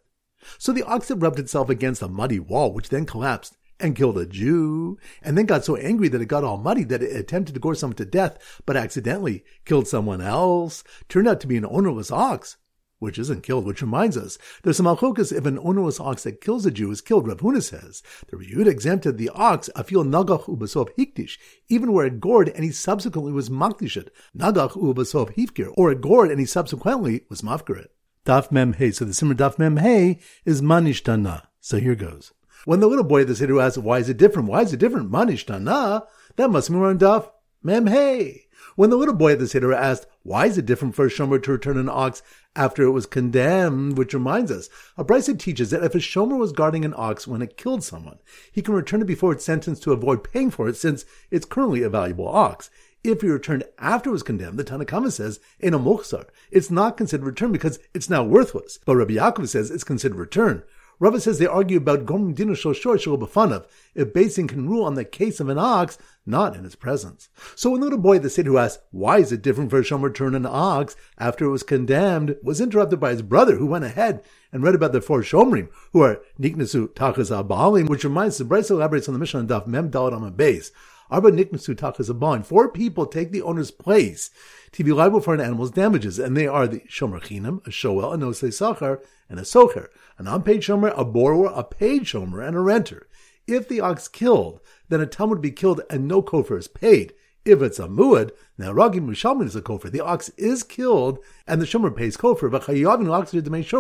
So 0.57 0.72
the 0.72 0.84
ox 0.84 1.10
had 1.10 1.22
rubbed 1.22 1.39
itself 1.39 1.69
against 1.69 2.01
a 2.01 2.07
muddy 2.07 2.39
wall, 2.39 2.74
which 2.74 2.89
then 2.89 3.05
collapsed 3.05 3.57
and 3.79 3.96
killed 3.96 4.17
a 4.17 4.25
Jew, 4.25 4.98
and 5.22 5.38
then 5.38 5.46
got 5.46 5.63
so 5.63 5.75
angry 5.75 6.07
that 6.07 6.22
it 6.22 6.27
got 6.27 6.43
all 6.43 6.57
muddy 6.57 6.84
that 6.86 7.03
it 7.03 7.15
attempted 7.15 7.53
to 7.53 7.60
gore 7.60 7.75
someone 7.75 7.96
to 7.98 8.05
death, 8.05 8.62
but 8.65 8.75
accidentally 8.75 9.43
killed 9.65 9.88
someone 9.88 10.22
else, 10.22 10.84
turned 11.10 11.27
out 11.27 11.39
to 11.41 11.48
be 11.48 11.57
an 11.57 11.65
ownerless 11.65 12.12
ox, 12.12 12.57
which 13.00 13.20
isn't 13.20 13.44
killed, 13.44 13.66
which 13.66 13.82
reminds 13.82 14.18
us, 14.18 14.38
there's 14.63 14.77
some 14.77 14.86
alchokas 14.86 15.32
if 15.32 15.46
an 15.46 15.60
ownerless 15.60 16.00
ox 16.00 16.24
that 16.24 16.42
kills 16.42 16.66
a 16.66 16.72
Jew 16.72 16.92
is 16.92 17.01
killed, 17.01 17.27
Rav 17.27 17.38
Huna 17.38 17.62
says. 17.62 18.01
The 18.30 18.38
Riyud 18.38 18.68
exempted 18.68 19.18
the 19.18 19.30
ox, 19.30 19.70
afil 19.75 20.04
nagach 20.04 20.46
ubasov 20.46 20.89
hikdish, 20.98 21.38
even 21.70 21.94
where 21.94 22.06
it 22.06 22.20
gored 22.20 22.50
and 22.50 22.63
he 22.63 22.72
subsequently 22.72 23.32
was 23.32 23.50
makdished, 23.50 24.10
nagach 24.36 24.72
ubasov 24.72 25.36
hifkir, 25.36 25.74
or 25.75 25.92
it 25.92 26.01
gored 26.01 26.32
and 26.32 26.39
he 26.39 26.46
subsequently 26.46 27.24
was 27.30 27.42
mafkarit. 27.42 27.88
Daf 28.25 28.51
mem 28.51 28.74
hey, 28.74 28.92
so 28.92 29.06
the 29.06 29.13
simmer 29.13 29.36
daf 29.36 29.58
mem 29.58 29.77
hey 29.77 30.20
is 30.44 30.62
manishtana. 30.62 31.44
So 31.62 31.77
here 31.80 31.96
goes. 31.96 32.34
When 32.66 32.80
the 32.80 32.88
little 32.88 33.06
boy 33.06 33.22
at 33.22 33.27
the 33.27 33.36
Seder 33.36 33.62
asks, 33.62 33.77
why 33.77 34.00
is 34.00 34.10
it 34.10 34.18
different? 34.18 34.50
Why 34.50 34.62
is 34.62 34.74
it 34.74 34.80
different? 34.80 35.12
Manishtana? 35.12 36.06
That 36.36 36.50
must 36.50 36.70
mean 36.70 36.80
we're 36.80 36.89
on 36.89 37.00
daf 37.00 37.30
mem 37.63 37.88
hey. 37.88 38.48
When 38.75 38.89
the 38.89 38.98
little 38.98 39.16
boy 39.16 39.34
at 39.34 39.39
the 39.39 39.48
Seder 39.48 39.74
asked, 39.74 40.08
why 40.27 40.46
is 40.46 40.57
it 40.57 40.65
different 40.65 40.93
for 40.93 41.05
a 41.05 41.10
shomer 41.10 41.41
to 41.41 41.51
return 41.53 41.77
an 41.77 41.88
ox 41.88 42.22
after 42.53 42.84
it 42.84 42.91
was 42.91 43.05
condemned, 43.05 43.98
which 43.98 44.13
reminds 44.13 44.51
us, 44.51 44.69
a 44.98 45.05
brisa 45.05 45.39
teaches 45.39 45.69
that 45.69 45.86
if 45.86 45.96
a 45.96 46.00
shomer 46.00 46.38
was 46.38 46.51
guarding 46.51 46.84
an 46.84 46.93
ox 46.98 47.25
when 47.25 47.41
it 47.41 47.55
killed 47.55 47.81
someone, 47.81 48.19
he 48.51 48.62
can 48.62 48.74
return 48.74 49.01
it 49.01 49.05
before 49.05 49.31
it's 49.31 49.46
sentenced 49.46 49.84
to 49.84 49.93
avoid 49.93 50.25
paying 50.25 50.51
for 50.51 50.67
it 50.67 50.75
since 50.75 51.05
it's 51.31 51.46
currently 51.46 51.81
a 51.81 51.89
valuable 51.89 52.27
ox. 52.27 52.69
If 53.05 53.22
he 53.22 53.29
returned 53.29 53.63
after 53.79 54.10
it 54.10 54.13
was 54.13 54.24
condemned, 54.24 54.60
the 54.60 54.65
Tanna 54.65 54.84
Kamma 54.84 55.13
says, 55.13 55.39
in 55.62 55.74
a 55.74 55.79
mochsar, 55.79 56.25
it's 56.51 56.69
not 56.69 56.98
considered 56.98 57.25
return 57.25 57.53
because 57.53 57.79
it's 57.93 58.10
now 58.10 58.25
worthless. 58.25 58.79
But 58.86 58.98
Rabbi 58.98 59.13
Yaakov 59.13 59.48
says 59.48 59.72
it's 59.72 59.86
considered 59.86 60.17
return. 60.17 60.63
Rava 61.00 61.20
says 61.20 61.38
they 61.38 61.46
argue 61.46 61.77
about 61.77 62.06
Gom 62.06 62.34
Dino 62.34 62.54
Shoshor 62.54 63.20
Bafanav, 63.20 63.66
if 63.94 64.13
Beis 64.13 64.36
Din 64.36 64.48
can 64.48 64.68
rule 64.68 64.84
on 64.84 64.96
the 64.96 65.06
case 65.06 65.39
of 65.39 65.50
an 65.50 65.60
ox, 65.60 65.98
not 66.25 66.56
in 66.56 66.66
its 66.66 66.75
presence. 66.75 67.30
So 67.56 67.70
the 67.70 67.84
little 67.84 68.00
boy 68.00 68.20
the 68.20 68.30
city 68.30 68.50
who 68.50 68.58
asked, 68.58 68.82
why 68.92 69.20
is 69.20 69.32
it 69.32 69.42
different 69.42 69.70
for 69.70 69.80
a 69.80 69.84
shomer 69.84 70.08
to 70.08 70.13
turn 70.13 70.34
an 70.34 70.48
ox 70.48 70.96
after 71.20 71.46
it 71.46 71.51
was 71.51 71.63
condemned, 71.63 72.36
was 72.42 72.60
interrupted 72.60 73.00
by 73.00 73.12
his 73.12 73.22
brother 73.22 73.58
who 73.58 73.68
went 73.68 73.86
ahead 73.86 74.24
and 74.51 74.63
read 74.63 74.75
about 74.75 74.92
the 74.92 75.01
four 75.01 75.22
shomrim, 75.22 75.70
who 75.94 76.01
are 76.01 76.22
Niknasu 76.39 76.89
Tachas 76.89 77.32
Abalim, 77.32 77.88
which 77.88 78.04
reminds 78.04 78.38
the 78.38 78.46
brisa 78.46 78.72
elaborates 78.72 79.08
on 79.08 79.20
the 79.20 79.38
on 79.38 79.48
Daf 79.48 79.68
Mem 79.68 79.92
Dalit 79.92 80.13
on 80.13 80.24
a 80.24 80.32
base. 80.32 80.72
Arba 81.10 81.32
Niknasu 81.32 81.76
Tachas 81.76 82.10
Abalim. 82.10 82.46
Four 82.46 82.70
people 82.70 83.06
take 83.06 83.32
the 83.32 83.42
owner's 83.42 83.72
place 83.72 84.30
to 84.72 84.84
be 84.84 84.92
liable 84.92 85.22
for 85.22 85.34
an 85.34 85.42
animal's 85.42 85.72
damages, 85.72 86.20
and 86.20 86.36
they 86.36 86.48
are 86.48 86.68
the 86.68 86.82
Shomer 86.82 87.22
Chinam, 87.22 87.66
a 87.66 87.70
Shoel, 87.70 88.14
a 88.14 88.18
Nosei 88.18 88.50
Sachar, 88.50 89.00
and 89.30 89.40
a 89.40 89.44
Socher 89.44 89.88
an 90.18 90.28
unpaid 90.28 90.62
shomer, 90.62 90.94
a 90.98 91.06
borrower, 91.06 91.52
a 91.54 91.64
paid 91.64 92.04
shomer, 92.04 92.46
and 92.46 92.56
a 92.56 92.60
renter. 92.60 93.08
If 93.46 93.68
the 93.68 93.82
ox 93.82 94.08
killed, 94.08 94.60
then 94.90 95.02
a 95.02 95.06
tam 95.06 95.30
would 95.30 95.42
be 95.42 95.52
killed 95.52 95.82
and 95.90 96.08
no 96.08 96.22
kofar 96.22 96.58
is 96.58 96.68
paid. 96.68 97.14
If 97.46 97.62
it's 97.62 97.80
a 97.80 97.88
muad, 97.88 98.32
now 98.58 98.74
ragi 98.74 99.00
mushalmin 99.00 99.46
is 99.46 99.56
a 99.56 99.62
kofar. 99.62 99.92
The 99.92 100.02
ox 100.02 100.30
is 100.38 100.64
killed 100.64 101.20
and 101.48 101.62
the 101.62 101.66
shomer 101.66 101.96
pays 101.96 102.18
kofar. 102.18 102.52
But 102.52 102.64
chayavin 102.64 103.10
ox 103.10 103.32
to 103.32 103.42
make 103.50 103.66
sure 103.66 103.80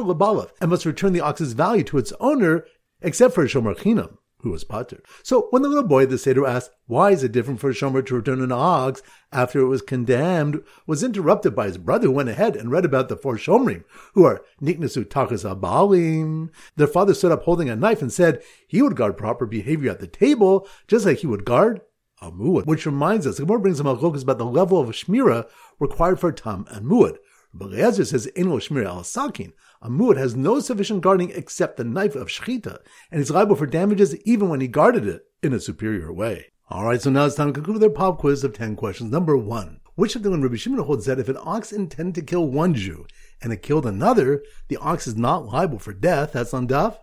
and 0.61 0.69
must 0.69 0.85
return 0.85 1.13
the 1.13 1.21
ox's 1.21 1.53
value 1.53 1.83
to 1.85 1.97
its 1.97 2.13
owner, 2.19 2.65
except 3.01 3.33
for 3.33 3.43
a 3.43 3.47
shomer 3.47 3.75
chinam. 3.75 4.17
Who 4.41 4.51
was 4.51 4.63
pater. 4.63 5.01
So 5.23 5.47
when 5.49 5.61
the 5.63 5.69
little 5.69 5.87
boy, 5.87 6.05
the 6.05 6.17
Seder, 6.17 6.45
asked, 6.45 6.71
why 6.85 7.11
is 7.11 7.23
it 7.23 7.31
different 7.31 7.59
for 7.59 7.71
a 7.71 7.73
shomer 7.73 8.05
to 8.05 8.15
return 8.15 8.41
an 8.41 8.51
ox 8.51 9.01
after 9.31 9.59
it 9.59 9.67
was 9.67 9.81
condemned, 9.81 10.61
was 10.85 11.03
interrupted 11.03 11.55
by 11.55 11.65
his 11.65 11.77
brother 11.77 12.07
who 12.07 12.13
went 12.13 12.29
ahead 12.29 12.55
and 12.55 12.71
read 12.71 12.85
about 12.85 13.09
the 13.09 13.17
four 13.17 13.35
shomrim, 13.35 13.83
who 14.13 14.23
are 14.25 14.43
niknasu 14.61 15.05
takas 15.05 15.43
abalim. 15.43 16.49
Their 16.75 16.87
father 16.87 17.13
stood 17.13 17.31
up 17.31 17.43
holding 17.43 17.69
a 17.69 17.75
knife 17.75 18.01
and 18.01 18.13
said 18.13 18.41
he 18.67 18.81
would 18.81 18.95
guard 18.95 19.17
proper 19.17 19.45
behavior 19.45 19.91
at 19.91 19.99
the 19.99 20.07
table, 20.07 20.67
just 20.87 21.05
like 21.05 21.19
he 21.19 21.27
would 21.27 21.45
guard 21.45 21.81
a 22.21 22.31
muad. 22.31 22.65
Which 22.65 22.85
reminds 22.85 23.27
us, 23.27 23.37
the 23.37 23.43
Gemara 23.43 23.59
brings 23.59 23.79
a 23.79 23.83
malchokas 23.83 24.23
about 24.23 24.37
the 24.37 24.45
level 24.45 24.79
of 24.79 24.89
shmira 24.89 25.47
required 25.79 26.19
for 26.19 26.31
tam 26.31 26.65
and 26.69 26.85
muad. 26.85 27.17
But 27.53 27.73
Eliezer 27.73 28.05
says, 28.05 28.29
Eno 28.35 28.57
shmira 28.57 28.87
al 28.87 29.03
sakin. 29.03 29.53
A 29.81 29.89
muad 29.89 30.17
has 30.17 30.35
no 30.35 30.59
sufficient 30.59 31.01
guarding 31.01 31.31
except 31.31 31.77
the 31.77 31.83
knife 31.83 32.15
of 32.15 32.27
shechita, 32.27 32.79
and 33.11 33.19
he's 33.19 33.31
liable 33.31 33.55
for 33.55 33.65
damages 33.65 34.15
even 34.25 34.49
when 34.49 34.61
he 34.61 34.67
guarded 34.67 35.07
it 35.07 35.25
in 35.43 35.53
a 35.53 35.59
superior 35.59 36.11
way. 36.11 36.47
Alright, 36.69 37.01
so 37.01 37.09
now 37.09 37.25
it's 37.25 37.35
time 37.35 37.47
to 37.47 37.53
conclude 37.53 37.81
their 37.81 37.89
pop 37.89 38.17
quiz 38.19 38.43
of 38.43 38.53
10 38.53 38.75
questions. 38.75 39.11
Number 39.11 39.37
one. 39.37 39.79
Which 39.95 40.15
of 40.15 40.21
the 40.21 40.29
when 40.29 40.43
Rabbi 40.43 40.57
Shimon 40.57 40.83
holds 40.83 41.05
that 41.05 41.17
if 41.17 41.29
an 41.29 41.37
ox 41.41 41.71
intended 41.71 42.15
to 42.15 42.21
kill 42.21 42.47
one 42.47 42.75
Jew 42.75 43.07
and 43.41 43.51
it 43.51 43.63
killed 43.63 43.85
another, 43.85 44.43
the 44.67 44.77
ox 44.77 45.07
is 45.07 45.15
not 45.15 45.45
liable 45.45 45.79
for 45.79 45.93
death? 45.93 46.33
That's 46.33 46.53
on 46.53 46.67
Daf. 46.67 46.97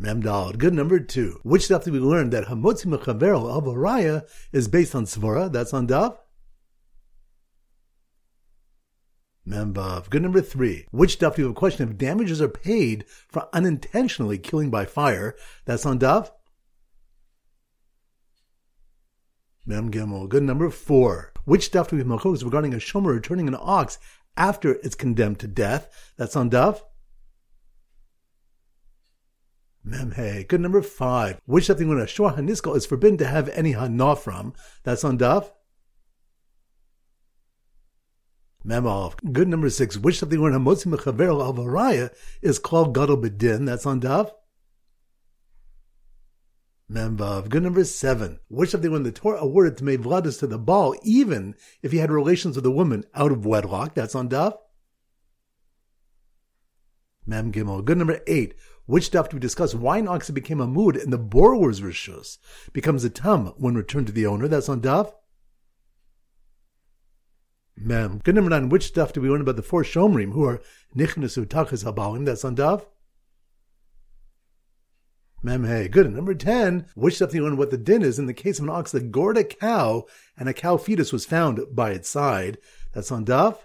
Memdal. 0.00 0.56
Good 0.56 0.72
number 0.72 1.00
two. 1.00 1.40
Which 1.42 1.64
stuff 1.64 1.84
did 1.84 1.92
we 1.92 1.98
learn 1.98 2.30
that 2.30 2.46
Hamotzi 2.46 2.86
Mechaverel 2.86 3.50
of 3.50 3.64
Araya 3.64 4.26
is 4.52 4.68
based 4.68 4.94
on 4.94 5.04
Svara? 5.04 5.52
That's 5.52 5.74
on 5.74 5.88
Daf. 5.88 6.16
Membav. 9.48 10.10
Good 10.10 10.22
number 10.22 10.40
three. 10.40 10.86
Which 10.90 11.14
stuff 11.14 11.36
do 11.36 11.42
you 11.42 11.48
have 11.48 11.56
a 11.56 11.58
question 11.58 11.88
if 11.88 11.96
damages 11.96 12.42
are 12.42 12.48
paid 12.48 13.04
for 13.28 13.48
unintentionally 13.52 14.38
killing 14.38 14.70
by 14.70 14.84
fire? 14.84 15.34
That's 15.64 15.86
on 15.86 15.98
Daf. 15.98 16.30
Mem 19.64 19.90
Gimel. 19.90 20.28
Good 20.28 20.42
number 20.42 20.70
four. 20.70 21.32
Which 21.44 21.66
stuff 21.66 21.88
do 21.88 21.96
we 21.96 22.00
have 22.00 22.08
machlokas 22.08 22.44
regarding 22.44 22.74
a 22.74 22.78
shomer 22.78 23.14
returning 23.14 23.48
an 23.48 23.56
ox 23.58 23.98
after 24.36 24.74
it's 24.74 24.94
condemned 24.94 25.40
to 25.40 25.48
death? 25.48 26.12
That's 26.16 26.36
on 26.36 26.50
Daf. 26.50 26.80
Mem 29.82 30.12
Hey. 30.12 30.44
Good 30.46 30.60
number 30.60 30.82
five. 30.82 31.40
Which 31.46 31.64
stuff 31.64 31.78
do 31.78 31.88
we 31.88 31.94
when 31.94 32.02
a 32.02 32.06
shor 32.06 32.32
haniskal 32.32 32.76
is 32.76 32.84
forbidden 32.84 33.16
to 33.18 33.26
have 33.26 33.48
any 33.50 33.72
hana 33.72 34.16
from? 34.16 34.52
That's 34.84 35.04
on 35.04 35.18
Daf. 35.18 35.50
Memov. 38.68 39.14
Good 39.32 39.48
number 39.48 39.70
six. 39.70 39.96
Which 39.96 40.18
something 40.18 40.40
when 40.40 40.52
Hamotzi 40.52 40.92
Mechaver 40.92 41.28
al 41.28 41.54
Varaya 41.54 42.10
is 42.42 42.58
called 42.58 42.94
Gadol 42.94 43.16
Bedin. 43.16 43.64
That's 43.64 43.86
on 43.86 44.00
Daf. 44.00 44.30
Memvav. 46.90 47.48
Good 47.48 47.62
number 47.62 47.84
seven. 47.84 48.40
Which 48.48 48.70
something 48.70 48.90
when 48.90 49.04
the 49.04 49.12
Torah 49.12 49.40
awarded 49.40 49.78
to 49.78 49.84
Mevladis 49.84 50.38
to 50.40 50.46
the 50.46 50.58
Baal, 50.58 50.94
even 51.02 51.54
if 51.82 51.92
he 51.92 51.98
had 51.98 52.10
relations 52.10 52.56
with 52.56 52.66
a 52.66 52.70
woman 52.70 53.04
out 53.14 53.32
of 53.32 53.46
wedlock. 53.46 53.94
That's 53.94 54.14
on 54.14 54.28
Daf. 54.28 54.56
Mem 57.26 57.52
Gimel. 57.52 57.84
Good 57.84 57.98
number 57.98 58.20
eight. 58.26 58.54
Which 58.86 59.04
stuff 59.04 59.28
do 59.28 59.36
we 59.36 59.40
discuss? 59.40 59.74
Why 59.74 59.98
an 59.98 60.08
ox 60.08 60.30
became 60.30 60.62
a 60.62 60.66
muad 60.66 61.02
and 61.02 61.12
the 61.12 61.18
borrower's 61.18 61.82
rishus 61.82 62.38
becomes 62.72 63.04
a 63.04 63.10
tum 63.10 63.52
when 63.58 63.74
returned 63.74 64.06
to 64.06 64.12
the 64.14 64.26
owner. 64.26 64.48
That's 64.48 64.68
on 64.70 64.80
Daf. 64.80 65.12
Mem. 67.80 68.18
Good 68.18 68.34
number 68.34 68.50
nine. 68.50 68.68
Which 68.68 68.86
stuff 68.86 69.12
do 69.12 69.20
we 69.20 69.28
learn 69.28 69.40
about 69.40 69.56
the 69.56 69.62
four 69.62 69.82
shomrim 69.82 70.32
who 70.32 70.44
are 70.44 70.60
nichnasu 70.96 71.46
tachas 71.46 71.84
habalim? 71.84 72.24
That's 72.24 72.44
on 72.44 72.54
Dav. 72.54 72.86
Mem 75.42 75.64
hey. 75.64 75.88
Good. 75.88 76.12
number 76.12 76.34
ten. 76.34 76.86
Which 76.94 77.16
stuff 77.16 77.30
do 77.30 77.36
you 77.36 77.44
learn 77.44 77.56
what 77.56 77.70
the 77.70 77.78
din 77.78 78.02
is 78.02 78.18
in 78.18 78.26
the 78.26 78.34
case 78.34 78.58
of 78.58 78.64
an 78.64 78.70
ox 78.70 78.92
that 78.92 79.12
gored 79.12 79.36
a 79.36 79.44
cow 79.44 80.04
and 80.36 80.48
a 80.48 80.54
cow 80.54 80.76
fetus 80.76 81.12
was 81.12 81.24
found 81.24 81.60
by 81.72 81.92
its 81.92 82.08
side? 82.08 82.58
That's 82.92 83.12
on 83.12 83.24
Dav. 83.24 83.64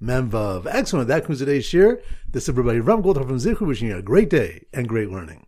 Memvav. 0.00 0.66
Excellent. 0.70 1.08
That 1.08 1.20
concludes 1.20 1.40
today's 1.40 1.64
share. 1.64 2.00
This 2.30 2.44
is 2.44 2.48
everybody 2.50 2.78
Ram 2.78 3.02
from 3.02 3.14
Zichru 3.14 3.66
wishing 3.66 3.88
you 3.88 3.96
a 3.96 4.02
great 4.02 4.30
day 4.30 4.66
and 4.72 4.88
great 4.88 5.10
learning. 5.10 5.44